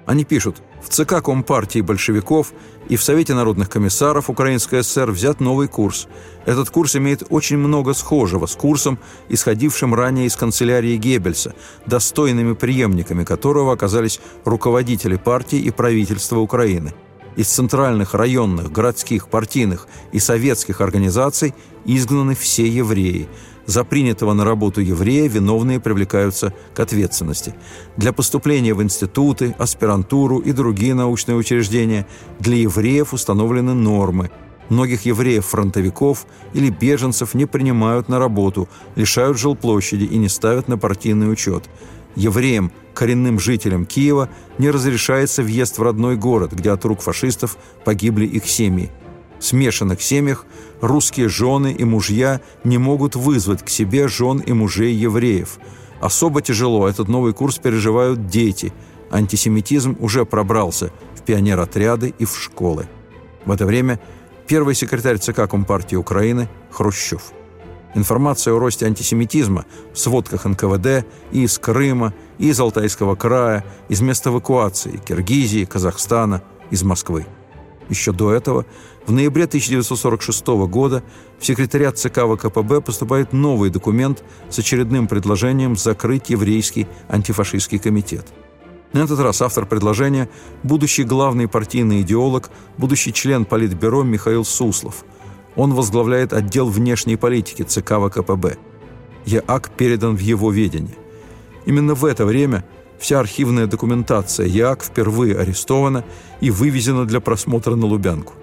Они 0.05 0.23
пишут– 0.25 0.61
в 0.81 0.89
ЦК 0.89 1.21
Компартии 1.23 1.79
большевиков 1.81 2.53
и 2.89 2.95
в 2.95 3.03
Совете 3.03 3.33
народных 3.33 3.69
комиссаров 3.69 4.29
Украинской 4.29 4.83
ССР 4.83 5.11
взят 5.11 5.39
новый 5.39 5.67
курс. 5.67 6.07
Этот 6.45 6.69
курс 6.69 6.95
имеет 6.95 7.23
очень 7.29 7.57
много 7.57 7.93
схожего 7.93 8.47
с 8.47 8.55
курсом, 8.55 8.99
исходившим 9.29 9.93
ранее 9.93 10.25
из 10.25 10.35
канцелярии 10.35 10.97
Геббельса, 10.97 11.53
достойными 11.85 12.53
преемниками 12.53 13.23
которого 13.23 13.73
оказались 13.73 14.19
руководители 14.43 15.17
партии 15.17 15.59
и 15.59 15.69
правительства 15.69 16.39
Украины. 16.39 16.93
Из 17.37 17.47
центральных, 17.47 18.13
районных, 18.13 18.71
городских, 18.71 19.29
партийных 19.29 19.87
и 20.11 20.19
советских 20.19 20.81
организаций 20.81 21.53
изгнаны 21.85 22.35
все 22.35 22.67
евреи– 22.67 23.29
за 23.65 23.83
принятого 23.83 24.33
на 24.33 24.43
работу 24.43 24.81
еврея 24.81 25.27
виновные 25.27 25.79
привлекаются 25.79 26.53
к 26.73 26.79
ответственности. 26.79 27.53
Для 27.97 28.13
поступления 28.13 28.73
в 28.73 28.81
институты, 28.81 29.55
аспирантуру 29.57 30.39
и 30.39 30.51
другие 30.51 30.93
научные 30.93 31.35
учреждения 31.35 32.07
для 32.39 32.57
евреев 32.57 33.13
установлены 33.13 33.73
нормы. 33.73 34.31
Многих 34.69 35.05
евреев-фронтовиков 35.05 36.25
или 36.53 36.69
беженцев 36.69 37.33
не 37.33 37.45
принимают 37.45 38.07
на 38.07 38.19
работу, 38.19 38.69
лишают 38.95 39.37
жилплощади 39.37 40.05
и 40.05 40.17
не 40.17 40.29
ставят 40.29 40.67
на 40.67 40.77
партийный 40.77 41.31
учет. 41.31 41.69
Евреям, 42.15 42.71
коренным 42.93 43.39
жителям 43.39 43.85
Киева, 43.85 44.29
не 44.57 44.69
разрешается 44.69 45.43
въезд 45.43 45.77
в 45.77 45.83
родной 45.83 46.15
город, 46.15 46.53
где 46.53 46.71
от 46.71 46.85
рук 46.85 47.01
фашистов 47.01 47.57
погибли 47.83 48.25
их 48.25 48.45
семьи 48.45 48.91
смешанных 49.41 50.01
семьях 50.01 50.45
русские 50.79 51.27
жены 51.27 51.73
и 51.73 51.83
мужья 51.83 52.39
не 52.63 52.77
могут 52.77 53.15
вызвать 53.15 53.63
к 53.63 53.69
себе 53.69 54.07
жен 54.07 54.39
и 54.39 54.53
мужей 54.53 54.93
евреев. 54.93 55.59
Особо 55.99 56.41
тяжело 56.41 56.87
этот 56.87 57.09
новый 57.09 57.33
курс 57.33 57.57
переживают 57.57 58.27
дети. 58.27 58.71
Антисемитизм 59.09 59.97
уже 59.99 60.25
пробрался 60.25 60.91
в 61.15 61.23
пионеротряды 61.23 62.13
и 62.17 62.25
в 62.25 62.37
школы. 62.37 62.87
В 63.45 63.51
это 63.51 63.65
время 63.65 63.99
первый 64.47 64.75
секретарь 64.75 65.17
ЦК 65.17 65.49
Компартии 65.49 65.95
Украины 65.95 66.47
Хрущев. 66.71 67.33
Информация 67.93 68.53
о 68.53 68.59
росте 68.59 68.85
антисемитизма 68.85 69.65
в 69.93 69.99
сводках 69.99 70.45
НКВД 70.45 71.05
и 71.31 71.43
из 71.43 71.59
Крыма, 71.59 72.13
и 72.37 72.49
из 72.49 72.59
Алтайского 72.59 73.15
края, 73.15 73.65
из 73.89 73.99
мест 73.99 74.25
эвакуации 74.25 75.01
Киргизии, 75.05 75.65
Казахстана, 75.65 76.41
из 76.69 76.83
Москвы. 76.83 77.25
Еще 77.89 78.11
до 78.11 78.31
этого, 78.31 78.65
в 79.05 79.11
ноябре 79.11 79.45
1946 79.45 80.45
года, 80.67 81.03
в 81.39 81.45
секретариат 81.45 81.97
ЦК 81.97 82.21
ВКПБ 82.21 82.81
поступает 82.81 83.33
новый 83.33 83.69
документ 83.69 84.23
с 84.49 84.59
очередным 84.59 85.07
предложением 85.07 85.75
закрыть 85.75 86.29
еврейский 86.29 86.87
антифашистский 87.09 87.79
комитет. 87.79 88.25
На 88.93 88.99
этот 88.99 89.19
раз 89.19 89.41
автор 89.41 89.65
предложения– 89.65 90.29
будущий 90.63 91.03
главный 91.03 91.47
партийный 91.47 92.01
идеолог, 92.01 92.49
будущий 92.77 93.13
член 93.13 93.45
Политбюро 93.45 94.03
Михаил 94.03 94.43
Суслов. 94.43 95.05
Он 95.55 95.73
возглавляет 95.73 96.33
отдел 96.33 96.67
внешней 96.67 97.15
политики 97.15 97.63
ЦК 97.63 97.93
ВКПБ. 97.99 98.57
ЕАК 99.25 99.71
передан 99.77 100.15
в 100.15 100.19
его 100.19 100.51
ведение. 100.51 100.95
Именно 101.65 101.95
в 101.95 102.05
это 102.05 102.25
время– 102.25 102.65
Вся 103.01 103.19
архивная 103.19 103.65
документация 103.65 104.45
ЯК 104.45 104.83
впервые 104.83 105.35
арестована 105.35 106.05
и 106.39 106.51
вывезена 106.51 107.05
для 107.05 107.19
просмотра 107.19 107.73
на 107.73 107.87
Лубянку. 107.87 108.33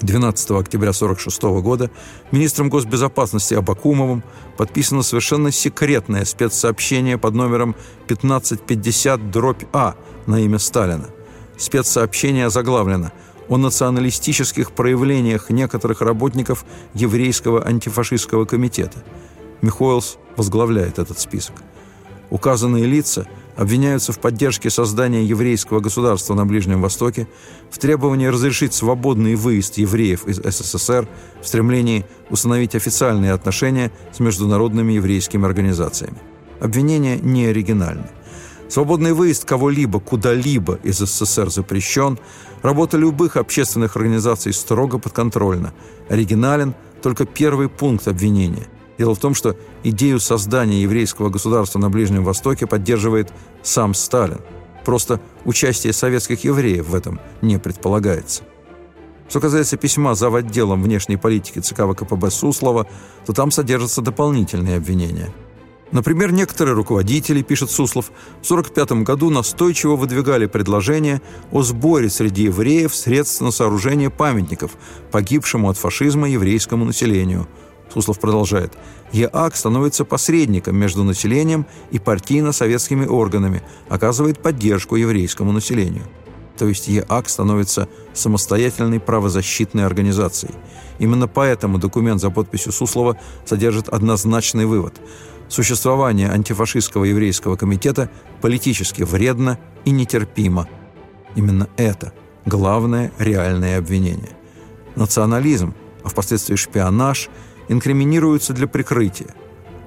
12 0.00 0.50
октября 0.50 0.90
1946 0.90 1.42
года 1.62 1.90
министром 2.32 2.68
госбезопасности 2.68 3.54
Абакумовым 3.54 4.24
подписано 4.56 5.02
совершенно 5.02 5.52
секретное 5.52 6.24
спецсообщение 6.24 7.16
под 7.16 7.34
номером 7.34 7.76
1550-А 8.08 9.94
на 10.26 10.40
имя 10.40 10.58
Сталина. 10.58 11.06
Спецсообщение 11.56 12.50
заглавлено 12.50 13.12
о 13.48 13.56
националистических 13.56 14.72
проявлениях 14.72 15.48
некоторых 15.48 16.00
работников 16.00 16.64
еврейского 16.92 17.64
антифашистского 17.64 18.46
комитета. 18.46 19.04
Михоэлс 19.62 20.18
возглавляет 20.36 20.98
этот 20.98 21.20
список. 21.20 21.54
Указанные 22.30 22.84
лица– 22.84 23.28
обвиняются 23.56 24.12
в 24.12 24.18
поддержке 24.18 24.70
создания 24.70 25.24
еврейского 25.24 25.80
государства 25.80 26.34
на 26.34 26.46
Ближнем 26.46 26.82
Востоке, 26.82 27.26
в 27.70 27.78
требовании 27.78 28.26
разрешить 28.26 28.74
свободный 28.74 29.34
выезд 29.34 29.78
евреев 29.78 30.26
из 30.26 30.36
СССР, 30.36 31.08
в 31.42 31.46
стремлении 31.46 32.04
установить 32.30 32.74
официальные 32.74 33.32
отношения 33.32 33.90
с 34.12 34.20
международными 34.20 34.92
еврейскими 34.92 35.46
организациями. 35.46 36.18
Обвинения 36.60 37.18
не 37.18 37.46
оригинальны. 37.46 38.08
Свободный 38.68 39.12
выезд 39.12 39.44
кого-либо 39.44 40.00
куда-либо 40.00 40.78
из 40.82 40.98
СССР 40.98 41.50
запрещен, 41.50 42.18
работа 42.62 42.96
любых 42.96 43.36
общественных 43.36 43.96
организаций 43.96 44.52
строго 44.52 44.98
подконтрольна. 44.98 45.72
Оригинален 46.08 46.74
только 47.00 47.24
первый 47.26 47.68
пункт 47.68 48.08
обвинения– 48.08 48.66
Дело 48.98 49.14
в 49.14 49.18
том, 49.18 49.34
что 49.34 49.56
идею 49.84 50.20
создания 50.20 50.82
еврейского 50.82 51.28
государства 51.28 51.78
на 51.78 51.90
Ближнем 51.90 52.24
Востоке 52.24 52.66
поддерживает 52.66 53.32
сам 53.62 53.94
Сталин. 53.94 54.40
Просто 54.84 55.20
участие 55.44 55.92
советских 55.92 56.44
евреев 56.44 56.88
в 56.88 56.94
этом 56.94 57.20
не 57.42 57.58
предполагается. 57.58 58.44
Что 59.28 59.40
касается 59.40 59.76
письма 59.76 60.14
зав. 60.14 60.34
отделом 60.34 60.82
внешней 60.82 61.16
политики 61.16 61.58
ЦК 61.58 61.82
ВКПБ 61.90 62.30
Суслова, 62.30 62.86
то 63.26 63.32
там 63.32 63.50
содержатся 63.50 64.00
дополнительные 64.00 64.76
обвинения. 64.76 65.34
Например, 65.92 66.32
некоторые 66.32 66.74
руководители, 66.74 67.42
пишет 67.42 67.70
Суслов, 67.70 68.06
в 68.06 68.50
1945 68.50 69.04
году 69.04 69.30
настойчиво 69.30 69.96
выдвигали 69.96 70.46
предложение 70.46 71.20
о 71.52 71.62
сборе 71.62 72.08
среди 72.08 72.44
евреев 72.44 72.94
средств 72.94 73.40
на 73.40 73.50
сооружение 73.50 74.10
памятников 74.10 74.72
погибшему 75.12 75.68
от 75.68 75.76
фашизма 75.76 76.28
еврейскому 76.28 76.84
населению– 76.84 77.46
Суслов 77.92 78.18
продолжает. 78.18 78.72
ЕАК 79.12 79.56
становится 79.56 80.04
посредником 80.04 80.76
между 80.76 81.04
населением 81.04 81.66
и 81.90 81.98
партийно-советскими 81.98 83.06
органами, 83.06 83.62
оказывает 83.88 84.40
поддержку 84.40 84.96
еврейскому 84.96 85.52
населению. 85.52 86.04
То 86.58 86.66
есть 86.66 86.88
ЕАК 86.88 87.28
становится 87.28 87.88
самостоятельной 88.14 88.98
правозащитной 88.98 89.84
организацией. 89.84 90.54
Именно 90.98 91.28
поэтому 91.28 91.78
документ 91.78 92.20
за 92.20 92.30
подписью 92.30 92.72
Суслова 92.72 93.18
содержит 93.44 93.88
однозначный 93.88 94.66
вывод. 94.66 94.94
Существование 95.48 96.30
антифашистского 96.30 97.04
еврейского 97.04 97.56
комитета 97.56 98.10
политически 98.40 99.02
вредно 99.02 99.58
и 99.84 99.90
нетерпимо. 99.90 100.66
Именно 101.36 101.68
это 101.76 102.12
главное 102.46 103.12
реальное 103.18 103.78
обвинение. 103.78 104.30
Национализм, 104.96 105.74
а 106.02 106.08
впоследствии 106.08 106.56
шпионаж– 106.56 107.28
инкриминируются 107.68 108.52
для 108.52 108.66
прикрытия. 108.66 109.34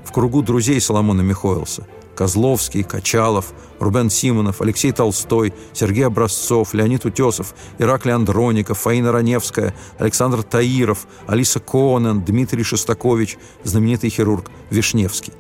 В 0.04 0.12
кругу 0.12 0.42
друзей 0.42 0.82
Соломона 0.82 1.22
Михоэлса 1.22 1.86
Козловский, 2.20 2.84
Качалов, 2.84 3.54
Рубен 3.80 4.10
Симонов, 4.10 4.60
Алексей 4.60 4.92
Толстой, 4.92 5.54
Сергей 5.72 6.06
Образцов, 6.06 6.74
Леонид 6.74 7.06
Утесов, 7.06 7.56
Ираклий 7.78 8.14
Андроников, 8.14 8.80
Фаина 8.80 9.14
Раневская, 9.14 9.74
Александр 9.98 10.44
Таиров, 10.44 11.08
Алиса 11.28 11.62
Конан, 11.62 12.26
Дмитрий 12.26 12.64
Шостакович, 12.64 13.38
знаменитый 13.64 14.10
хирург 14.10 14.52
Вишневский. 14.70 15.32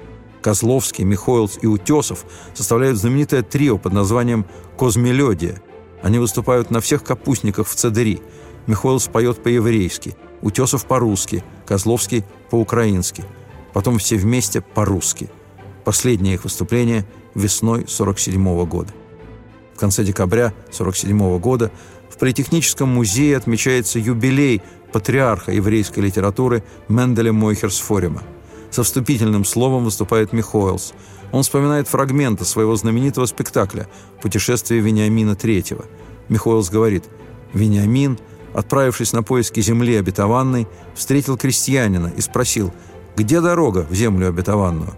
Козловский, 0.41 1.03
Михоэлс 1.03 1.59
и 1.61 1.67
Утесов 1.67 2.23
составляют 2.53 2.97
знаменитое 2.97 3.41
трио 3.41 3.77
под 3.77 3.91
названием 3.91 4.45
«Козмелодия». 4.77 5.61
Они 6.01 6.17
выступают 6.17 6.71
на 6.71 6.79
всех 6.79 7.03
капустниках 7.03 7.67
в 7.67 7.75
Цедери. 7.75 8.21
Михоэлс 8.67 9.09
поет 9.09 9.43
по-еврейски– 9.43 10.15
Утесов 10.41 10.85
по-русски, 10.85 11.43
Козловский 11.65 12.23
по-украински, 12.49 13.23
потом 13.73 13.97
все 13.97 14.15
вместе 14.15 14.61
по-русски. 14.61 15.29
Последнее 15.83 16.35
их 16.35 16.43
выступление 16.43 17.05
весной 17.35 17.85
47 17.87 18.65
года. 18.65 18.93
В 19.75 19.79
конце 19.79 20.03
декабря 20.03 20.53
47 20.71 21.39
года 21.39 21.71
в 22.09 22.17
Политехническом 22.17 22.89
музее 22.89 23.37
отмечается 23.37 23.97
юбилей 23.97 24.61
патриарха 24.91 25.51
еврейской 25.51 25.99
литературы 25.99 26.63
Менделя 26.89 27.31
Мойхерсфорима. 27.31 28.23
Со 28.71 28.83
вступительным 28.83 29.45
словом 29.45 29.85
выступает 29.85 30.33
Михоэлс. 30.33 30.93
Он 31.31 31.43
вспоминает 31.43 31.87
фрагменты 31.87 32.45
своего 32.45 32.75
знаменитого 32.75 33.25
спектакля 33.25 33.87
«Путешествие 34.21 34.81
Вениамина 34.81 35.31
III». 35.31 35.85
Михоэлс 36.27 36.69
говорит 36.69 37.05
«Вениамин, 37.53 38.19
отправившись 38.53 39.13
на 39.13 39.23
поиски 39.23 39.59
земли 39.59 39.95
обетованной, 39.95 40.67
встретил 40.95 41.37
крестьянина 41.37 42.11
и 42.15 42.21
спросил, 42.21 42.73
где 43.15 43.41
дорога 43.41 43.85
в 43.89 43.93
землю 43.93 44.27
обетованную?» 44.29 44.93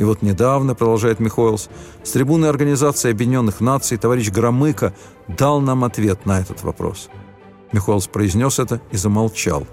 И 0.00 0.04
вот 0.04 0.22
недавно, 0.22 0.74
продолжает 0.74 1.20
Михоэлс, 1.20 1.68
с 2.02 2.10
трибуны 2.12 2.46
Организации 2.46 3.10
Объединенных 3.10 3.60
Наций 3.60 3.98
товарищ 3.98 4.30
Громыко 4.30 4.94
дал 5.28 5.60
нам 5.60 5.84
ответ 5.84 6.24
на 6.24 6.40
этот 6.40 6.62
вопрос. 6.62 7.10
Михоэлс 7.72 8.06
произнес 8.06 8.58
это 8.58 8.80
и 8.92 8.96
замолчал. 8.96 9.66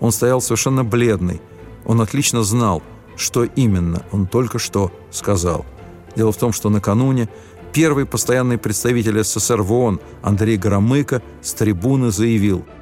Он 0.00 0.10
стоял 0.10 0.40
совершенно 0.40 0.84
бледный. 0.84 1.42
Он 1.84 2.00
отлично 2.00 2.42
знал, 2.44 2.82
что 3.14 3.44
именно 3.44 4.02
он 4.10 4.26
только 4.26 4.58
что 4.58 4.90
сказал. 5.10 5.66
Дело 6.16 6.32
в 6.32 6.38
том, 6.38 6.52
что 6.54 6.70
накануне 6.70 7.28
первый 7.72 8.06
постоянный 8.06 8.58
представитель 8.58 9.22
СССР 9.22 9.62
в 9.62 9.72
ООН 9.72 10.00
Андрей 10.22 10.56
Громыко 10.56 11.22
с 11.42 11.52
трибуны 11.54 12.10
заявил– 12.10 12.64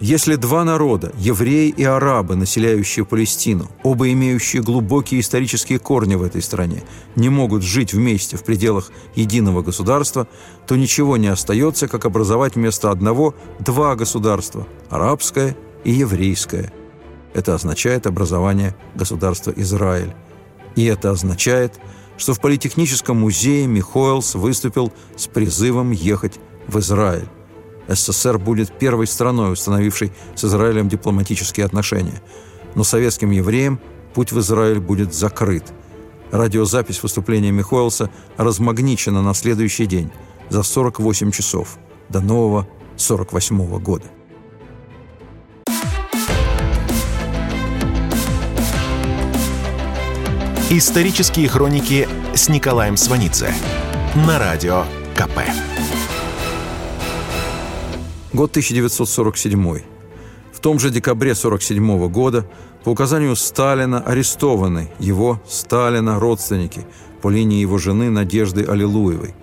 если 0.00 0.36
два 0.36 0.64
народа, 0.64 1.12
евреи 1.18 1.68
и 1.68 1.84
арабы, 1.84 2.34
населяющие 2.34 3.04
Палестину, 3.04 3.70
оба 3.82 4.10
имеющие 4.10 4.62
глубокие 4.62 5.20
исторические 5.20 5.78
корни 5.78 6.14
в 6.14 6.22
этой 6.22 6.40
стране, 6.40 6.84
не 7.16 7.28
могут 7.28 7.62
жить 7.62 7.92
вместе 7.92 8.38
в 8.38 8.42
пределах 8.42 8.90
единого 9.14 9.60
государства, 9.60 10.26
то 10.66 10.74
ничего 10.74 11.18
не 11.18 11.28
остается, 11.28 11.86
как 11.86 12.06
образовать 12.06 12.54
вместо 12.54 12.90
одного 12.90 13.34
два 13.58 13.94
государства– 13.94 14.66
арабское 14.88 15.54
и 15.84 15.92
еврейское. 15.92 16.72
Это 17.34 17.54
означает 17.54 18.06
образование 18.06 18.74
государства 18.94 19.52
Израиль. 19.54 20.14
И 20.76 20.84
это 20.86 21.10
означает, 21.10 21.78
что 22.20 22.34
в 22.34 22.40
Политехническом 22.40 23.18
музее 23.18 23.66
Михоэлс 23.66 24.34
выступил 24.34 24.92
с 25.16 25.26
призывом 25.26 25.90
ехать 25.90 26.38
в 26.66 26.78
Израиль. 26.78 27.26
СССР 27.88 28.38
будет 28.38 28.78
первой 28.78 29.06
страной, 29.06 29.54
установившей 29.54 30.12
с 30.34 30.44
Израилем 30.44 30.90
дипломатические 30.90 31.64
отношения. 31.64 32.22
Но 32.74 32.84
советским 32.84 33.30
евреям 33.30 33.80
путь 34.12 34.32
в 34.32 34.38
Израиль 34.38 34.80
будет 34.80 35.14
закрыт. 35.14 35.64
Радиозапись 36.30 37.02
выступления 37.02 37.52
Михоэлса 37.52 38.10
размагничена 38.36 39.22
на 39.22 39.32
следующий 39.32 39.86
день, 39.86 40.10
за 40.50 40.62
48 40.62 41.30
часов, 41.30 41.78
до 42.10 42.20
нового 42.20 42.68
48 42.96 43.62
-го 43.62 43.80
года. 43.80 44.04
Исторические 50.72 51.48
хроники 51.48 52.06
с 52.32 52.48
Николаем 52.48 52.96
Сванидзе 52.96 53.52
на 54.14 54.38
радио 54.38 54.84
КП. 55.16 55.40
Год 58.32 58.50
1947. 58.50 59.80
В 60.52 60.60
том 60.60 60.78
же 60.78 60.90
декабре 60.90 61.32
1947 61.32 62.08
года 62.08 62.46
по 62.84 62.90
указанию 62.90 63.34
Сталина 63.34 63.98
арестованы 63.98 64.92
его, 65.00 65.42
Сталина, 65.44 66.20
родственники 66.20 66.86
по 67.20 67.30
линии 67.30 67.60
его 67.60 67.78
жены 67.78 68.08
Надежды 68.08 68.62
Аллилуевой. 68.62 69.34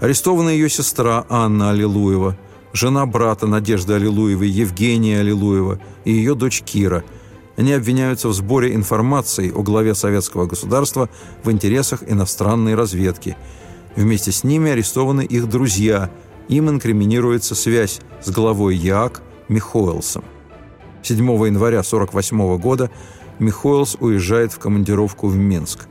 Арестована 0.00 0.48
ее 0.48 0.70
сестра 0.70 1.26
Анна 1.28 1.72
Аллилуева, 1.72 2.38
жена 2.72 3.04
брата 3.04 3.46
Надежды 3.46 3.92
Аллилуевой 3.92 4.48
Евгения 4.48 5.20
Аллилуева 5.20 5.78
и 6.06 6.12
ее 6.12 6.34
дочь 6.34 6.62
Кира. 6.62 7.04
Они 7.60 7.74
обвиняются 7.74 8.28
в 8.28 8.32
сборе 8.32 8.74
информации 8.74 9.52
о 9.54 9.62
главе 9.62 9.94
советского 9.94 10.46
государства 10.46 11.10
в 11.44 11.50
интересах 11.50 12.02
иностранной 12.06 12.74
разведки. 12.74 13.36
Вместе 13.96 14.32
с 14.32 14.44
ними 14.44 14.70
арестованы 14.70 15.26
их 15.26 15.46
друзья– 15.46 16.10
им 16.48 16.70
инкриминируется 16.70 17.54
связь 17.54 18.00
с 18.22 18.30
главой 18.30 18.76
ЯАК 18.76 19.20
Михоэлсом. 19.48 20.24
7 21.02 21.18
января 21.18 21.80
1948 21.80 22.56
года 22.56 22.90
Михоэлс 23.38 23.98
уезжает 24.00 24.54
в 24.54 24.58
командировку 24.58 25.28
в 25.28 25.36
Минск. 25.36 25.86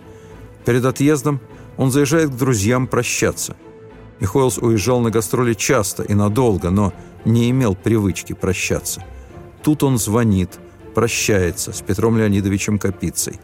Перед 0.65 0.85
отъездом 0.85 1.39
он 1.77 1.91
заезжает 1.91 2.31
к 2.31 2.35
друзьям 2.35 2.87
прощаться. 2.87 3.55
Михоэлс 4.19 4.57
уезжал 4.57 5.01
на 5.01 5.11
гастроли 5.11 5.53
часто 5.53 6.01
и 6.01 6.15
надолго, 6.15 6.71
но 6.71 6.93
не 7.25 7.51
имел 7.51 7.75
привычки 7.75 8.33
прощаться. 8.33 9.05
Тут 9.61 9.83
он 9.83 9.99
звонит, 9.99 10.59
прощается 10.89 11.71
с 11.71 11.81
Петром 11.81 12.17
Леонидовичем 12.17 12.79
Капицей. 12.79 13.39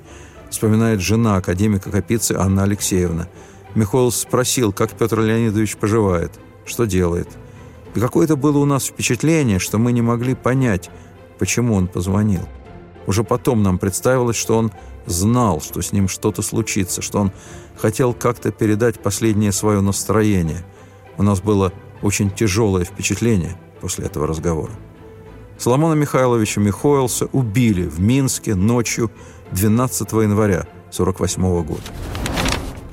Вспоминает 0.49 1.01
жена 1.01 1.37
академика 1.37 1.91
Капицы 1.91 2.33
Анна 2.33 2.63
Алексеевна. 2.63 3.27
Михоэлс 3.75 4.15
спросил, 4.15 4.71
как 4.71 4.91
Петр 4.91 5.19
Леонидович 5.21 5.77
поживает– 5.77 6.31
что 6.65 6.85
делает. 6.85 7.29
И 7.93 7.99
какое-то 7.99 8.35
было 8.35 8.57
у 8.57 8.65
нас 8.65 8.85
впечатление, 8.85 9.59
что 9.59 9.77
мы 9.77 9.93
не 9.93 10.01
могли 10.01 10.35
понять, 10.35 10.89
почему 11.39 11.75
он 11.75 11.87
позвонил. 11.87 12.41
Уже 13.07 13.23
потом 13.23 13.63
нам 13.63 13.77
представилось, 13.77 14.35
что 14.35 14.57
он 14.57 14.71
знал, 15.05 15.61
что 15.61 15.81
с 15.81 15.91
ним 15.93 16.07
что-то 16.07 16.41
случится, 16.41 17.01
что 17.01 17.19
он 17.19 17.31
хотел 17.77 18.13
как-то 18.13 18.51
передать 18.51 18.99
последнее 18.99 19.51
свое 19.51 19.79
настроение. 19.81 20.65
У 21.17 21.23
нас 21.23 21.39
было 21.39 21.71
очень 22.01 22.31
тяжелое 22.31 22.83
впечатление 22.83 23.55
после 23.79 24.05
этого 24.05 24.27
разговора. 24.27 24.71
Соломона 25.57 25.93
Михайловича 25.93 26.61
Михоэлса 26.61 27.27
убили 27.31 27.83
в 27.83 27.99
Минске 27.99 28.55
ночью 28.55 29.11
12 29.51 30.11
января 30.13 30.67
1948 30.91 31.63
года. 31.63 31.81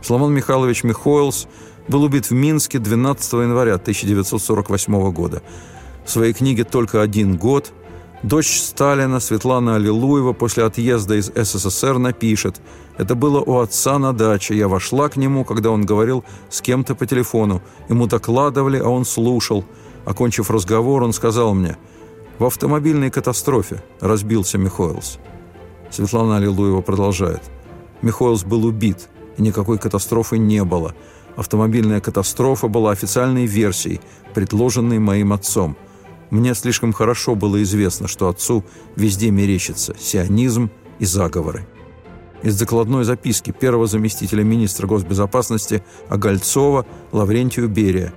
Соломон 0.02 0.32
Михайлович 0.34 0.84
Михоэлс– 0.84 1.46
был 1.88 2.02
убит 2.02 2.26
в 2.26 2.32
Минске 2.32 2.78
12 2.78 3.32
января 3.34 3.74
1948 3.74 5.12
года. 5.12 5.42
В 6.04 6.10
своей 6.10 6.32
книге 6.32 6.64
«Только 6.64 7.02
один 7.02 7.36
год» 7.36 7.72
дочь 8.22 8.60
Сталина 8.60 9.20
Светлана 9.20 9.76
Аллилуева 9.76 10.32
после 10.32 10.64
отъезда 10.64 11.14
из 11.16 11.30
СССР 11.34 11.98
напишет 11.98 12.60
«Это 12.98 13.14
было 13.14 13.40
у 13.40 13.58
отца 13.58 13.98
на 13.98 14.12
даче. 14.12 14.56
Я 14.56 14.68
вошла 14.68 15.08
к 15.08 15.16
нему, 15.16 15.44
когда 15.44 15.70
он 15.70 15.84
говорил 15.84 16.24
с 16.50 16.60
кем-то 16.60 16.94
по 16.94 17.06
телефону. 17.06 17.62
Ему 17.88 18.06
докладывали, 18.06 18.78
а 18.78 18.88
он 18.88 19.04
слушал. 19.04 19.64
Окончив 20.04 20.50
разговор, 20.50 21.02
он 21.02 21.12
сказал 21.12 21.54
мне 21.54 21.76
«В 22.38 22.44
автомобильной 22.44 23.10
катастрофе 23.10 23.82
разбился 24.00 24.58
Михоэлс». 24.58 25.18
Светлана 25.90 26.38
Аллилуева 26.38 26.80
продолжает 26.80 27.42
«Михоэлс 28.00 28.44
был 28.44 28.64
убит, 28.64 29.08
и 29.36 29.42
никакой 29.42 29.78
катастрофы 29.78 30.38
не 30.38 30.64
было». 30.64 30.94
Автомобильная 31.36 32.00
катастрофа 32.00 32.68
была 32.68 32.90
официальной 32.90 33.46
версией, 33.46 34.00
предложенной 34.34 34.98
моим 34.98 35.32
отцом. 35.32 35.76
Мне 36.30 36.54
слишком 36.54 36.92
хорошо 36.92 37.34
было 37.34 37.62
известно, 37.62 38.08
что 38.08 38.28
отцу 38.28 38.64
везде 38.96 39.30
мерещится 39.30 39.94
сионизм 39.98 40.70
и 40.98 41.04
заговоры. 41.04 41.66
Из 42.42 42.58
докладной 42.58 43.04
записки 43.04 43.50
первого 43.52 43.86
заместителя 43.86 44.42
министра 44.42 44.86
госбезопасности 44.86 45.84
Огольцова 46.08 46.86
Лаврентию 47.12 47.68
Берия 47.68 48.12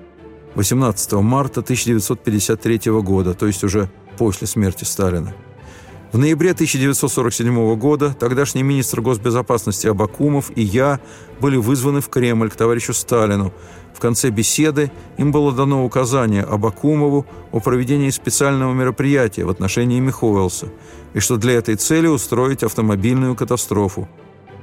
18 0.55 1.13
марта 1.13 1.59
1953 1.59 2.91
года, 3.01 3.33
то 3.33 3.45
есть 3.45 3.63
уже 3.63 3.89
после 4.17 4.47
смерти 4.47 4.83
Сталина. 4.83 5.33
В 6.15 6.17
ноябре 6.17 6.51
1947 6.51 7.75
года 7.75 8.15
тогдашний 8.17 8.63
министр 8.63 9.01
госбезопасности 9.01 9.87
Абакумов 9.87 10.49
и 10.55 10.61
я 10.61 11.01
были 11.41 11.57
вызваны 11.57 11.99
в 11.99 12.07
Кремль 12.07 12.49
к 12.49 12.55
товарищу 12.55 12.93
Сталину. 12.93 13.51
В 13.93 13.99
конце 13.99 14.29
беседы 14.29 14.91
им 15.17 15.33
было 15.33 15.51
дано 15.51 15.83
указание 15.83 16.43
Абакумову 16.43 17.25
о 17.51 17.59
проведении 17.59 18.09
специального 18.11 18.73
мероприятия 18.73 19.43
в 19.43 19.49
отношении 19.49 19.99
Михоэлса 19.99 20.67
и 21.13 21.19
что 21.19 21.35
для 21.35 21.55
этой 21.55 21.75
цели 21.75 22.07
устроить 22.07 22.63
автомобильную 22.63 23.35
катастрофу. 23.35 24.07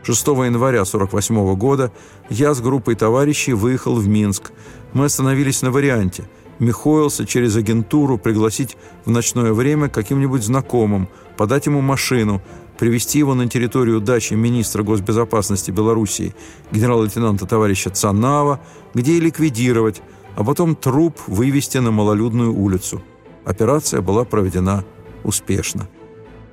6 0.04 0.26
января 0.28 0.80
1948 0.80 1.54
года 1.56 1.92
я 2.30 2.54
с 2.54 2.62
группой 2.62 2.94
товарищей 2.94 3.52
выехал 3.52 3.96
в 3.96 4.08
Минск. 4.08 4.52
Мы 4.94 5.04
остановились 5.04 5.60
на 5.60 5.70
варианте– 5.70 6.24
Михоэлса 6.62 7.26
через 7.26 7.56
агентуру 7.56 8.18
пригласить 8.18 8.76
в 9.04 9.10
ночное 9.10 9.52
время 9.52 9.88
каким-нибудь 9.88 10.44
знакомым, 10.44 11.08
подать 11.36 11.66
ему 11.66 11.80
машину, 11.80 12.40
привести 12.78 13.18
его 13.18 13.34
на 13.34 13.48
территорию 13.48 14.00
дачи 14.00 14.34
министра 14.34 14.84
госбезопасности 14.84 15.72
Белоруссии, 15.72 16.36
генерал-лейтенанта 16.70 17.46
товарища 17.46 17.90
Цанава, 17.90 18.60
где 18.94 19.14
и 19.14 19.20
ликвидировать, 19.20 20.02
а 20.36 20.44
потом 20.44 20.76
труп 20.76 21.18
вывести 21.26 21.78
на 21.78 21.90
малолюдную 21.90 22.54
улицу. 22.54 23.02
Операция 23.44 24.00
была 24.00 24.24
проведена 24.24 24.84
успешно. 25.24 25.88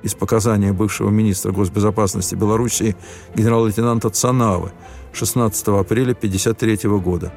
из 0.02 0.14
показания 0.14 0.72
бывшего 0.72 1.10
министра 1.10 1.52
госбезопасности 1.52 2.34
Белоруссии 2.34 2.96
генерал-лейтенанта 3.36 4.10
Цанавы 4.10 4.72
16 5.12 5.68
апреля 5.68 6.12
1953 6.12 6.90
года. 6.98 7.32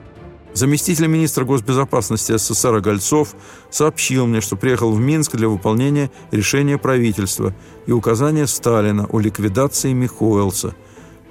Заместитель 0.54 1.08
министра 1.08 1.46
госбезопасности 1.46 2.38
СССР 2.38 2.80
Гольцов 2.80 3.36
сообщил 3.72 4.28
мне, 4.28 4.40
что 4.40 4.56
приехал 4.56 4.92
в 4.92 5.00
Минск 5.00 5.36
для 5.36 5.50
выполнения 5.50 6.12
решения 6.32 6.78
правительства 6.78 7.56
и 7.88 7.92
указания 7.92 8.46
Сталина 8.46 9.08
о 9.12 9.20
ликвидации 9.20 9.94
Михоэлса 9.94 10.76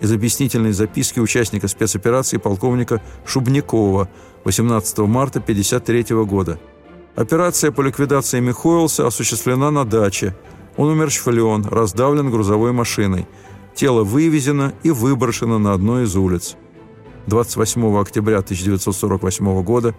из 0.01 0.11
объяснительной 0.11 0.73
записки 0.73 1.20
участника 1.20 1.68
спецоперации 1.68 2.39
полковника 2.39 3.01
Шубникова 3.25 4.09
18 4.45 4.99
марта 4.99 5.39
1953 5.39 6.16
года. 6.25 6.59
Операция 7.14 7.70
по 7.70 7.83
ликвидации 7.83 8.41
Михоэлса 8.41 9.07
осуществлена 9.07 9.70
на 9.70 9.85
даче. 9.85 10.35
Он 10.77 10.89
умерщвлен, 10.89 11.64
раздавлен 11.66 12.29
грузовой 12.31 12.73
машиной. 12.73 13.29
Тело 13.77 14.03
вывезено 14.03 14.73
и 14.83 14.91
выброшено 14.91 15.61
на 15.61 15.75
одной 15.75 16.05
из 16.05 16.16
улиц. 16.16 16.57
28 17.27 18.01
октября 18.01 18.39
1948 18.39 19.62
года 19.62 19.95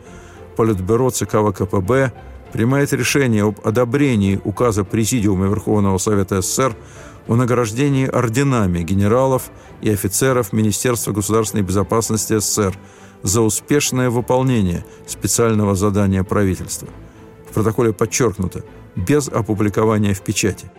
Политбюро 0.56 1.10
ЦК 1.10 1.38
ВКПБ 1.38 2.12
принимает 2.52 2.94
решение 2.94 3.44
об 3.44 3.60
одобрении 3.66 4.40
указа 4.44 4.84
Президиума 4.84 5.48
Верховного 5.48 5.98
Совета 5.98 6.42
СССР 6.42 6.76
о 7.28 7.36
награждении 7.36 8.06
орденами 8.06 8.84
генералов 8.84 9.50
и 9.82 9.90
офицеров 9.90 10.54
Министерства 10.54 11.12
государственной 11.12 11.64
безопасности 11.64 12.38
СССР 12.38 12.78
за 13.24 13.42
успешное 13.42 14.10
выполнение 14.10 14.86
специального 15.08 15.76
задания 15.76 16.24
правительства. 16.24 16.90
В 17.50 17.54
протоколе 17.54 17.94
подчеркнуто 17.94 18.64
«без 18.96 19.30
опубликования 19.30 20.14
в 20.14 20.22
печати». 20.22 20.70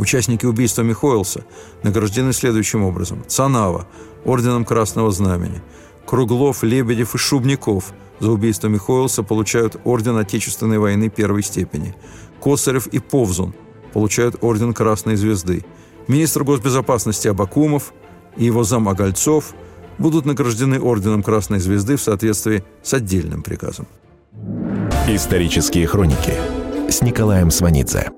Участники 0.00 0.46
убийства 0.46 0.80
Михоэлса 0.80 1.44
награждены 1.82 2.32
следующим 2.32 2.84
образом. 2.84 3.22
Цанава– 3.26 3.86
орденом 4.24 4.64
Красного 4.64 5.10
Знамени. 5.10 5.60
Круглов, 6.06 6.62
Лебедев 6.62 7.14
и 7.14 7.18
Шубников 7.18 7.92
за 8.18 8.30
убийство 8.30 8.68
Михоэлса 8.68 9.22
получают 9.22 9.76
орден 9.84 10.16
Отечественной 10.16 10.78
войны 10.78 11.10
первой 11.10 11.42
степени. 11.42 11.94
Косарев 12.40 12.86
и 12.86 12.98
Повзун 12.98 13.52
получают 13.92 14.36
орден 14.40 14.72
Красной 14.72 15.16
Звезды. 15.16 15.66
Министр 16.08 16.44
госбезопасности 16.44 17.28
Абакумов 17.28 17.92
и 18.38 18.46
его 18.46 18.64
зам 18.64 18.88
Огольцов 18.88 19.52
будут 19.98 20.24
награждены 20.24 20.80
орденом 20.80 21.22
Красной 21.22 21.58
Звезды 21.58 21.96
в 21.96 22.00
соответствии 22.00 22.64
с 22.82 22.94
отдельным 22.94 23.42
приказом. 23.42 23.86
Исторические 25.06 25.86
хроники 25.86 26.32
с 26.88 27.02
Николаем 27.02 27.50
Сванидзе. 27.50 28.10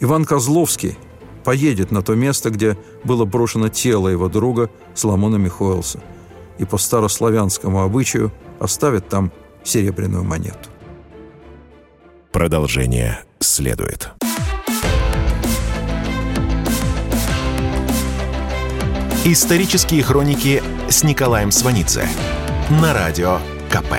Иван 0.00 0.24
Козловский 0.24 0.98
поедет 1.44 1.90
на 1.90 2.02
то 2.02 2.14
место, 2.14 2.50
где 2.50 2.76
было 3.04 3.24
брошено 3.24 3.68
тело 3.68 4.08
его 4.08 4.28
друга 4.28 4.70
Соломона 4.94 5.36
Михоэлса, 5.36 6.00
и 6.58 6.64
по 6.64 6.78
старославянскому 6.78 7.82
обычаю 7.82 8.32
оставит 8.58 9.08
там 9.08 9.32
серебряную 9.62 10.24
монету. 10.24 10.70
Продолжение 12.32 13.20
следует. 13.40 14.10
Исторические 19.24 20.02
хроники 20.02 20.62
с 20.90 21.02
Николаем 21.02 21.50
Сванидзе 21.50 22.06
на 22.68 22.92
радио 22.92 23.38
КП. 23.70 23.94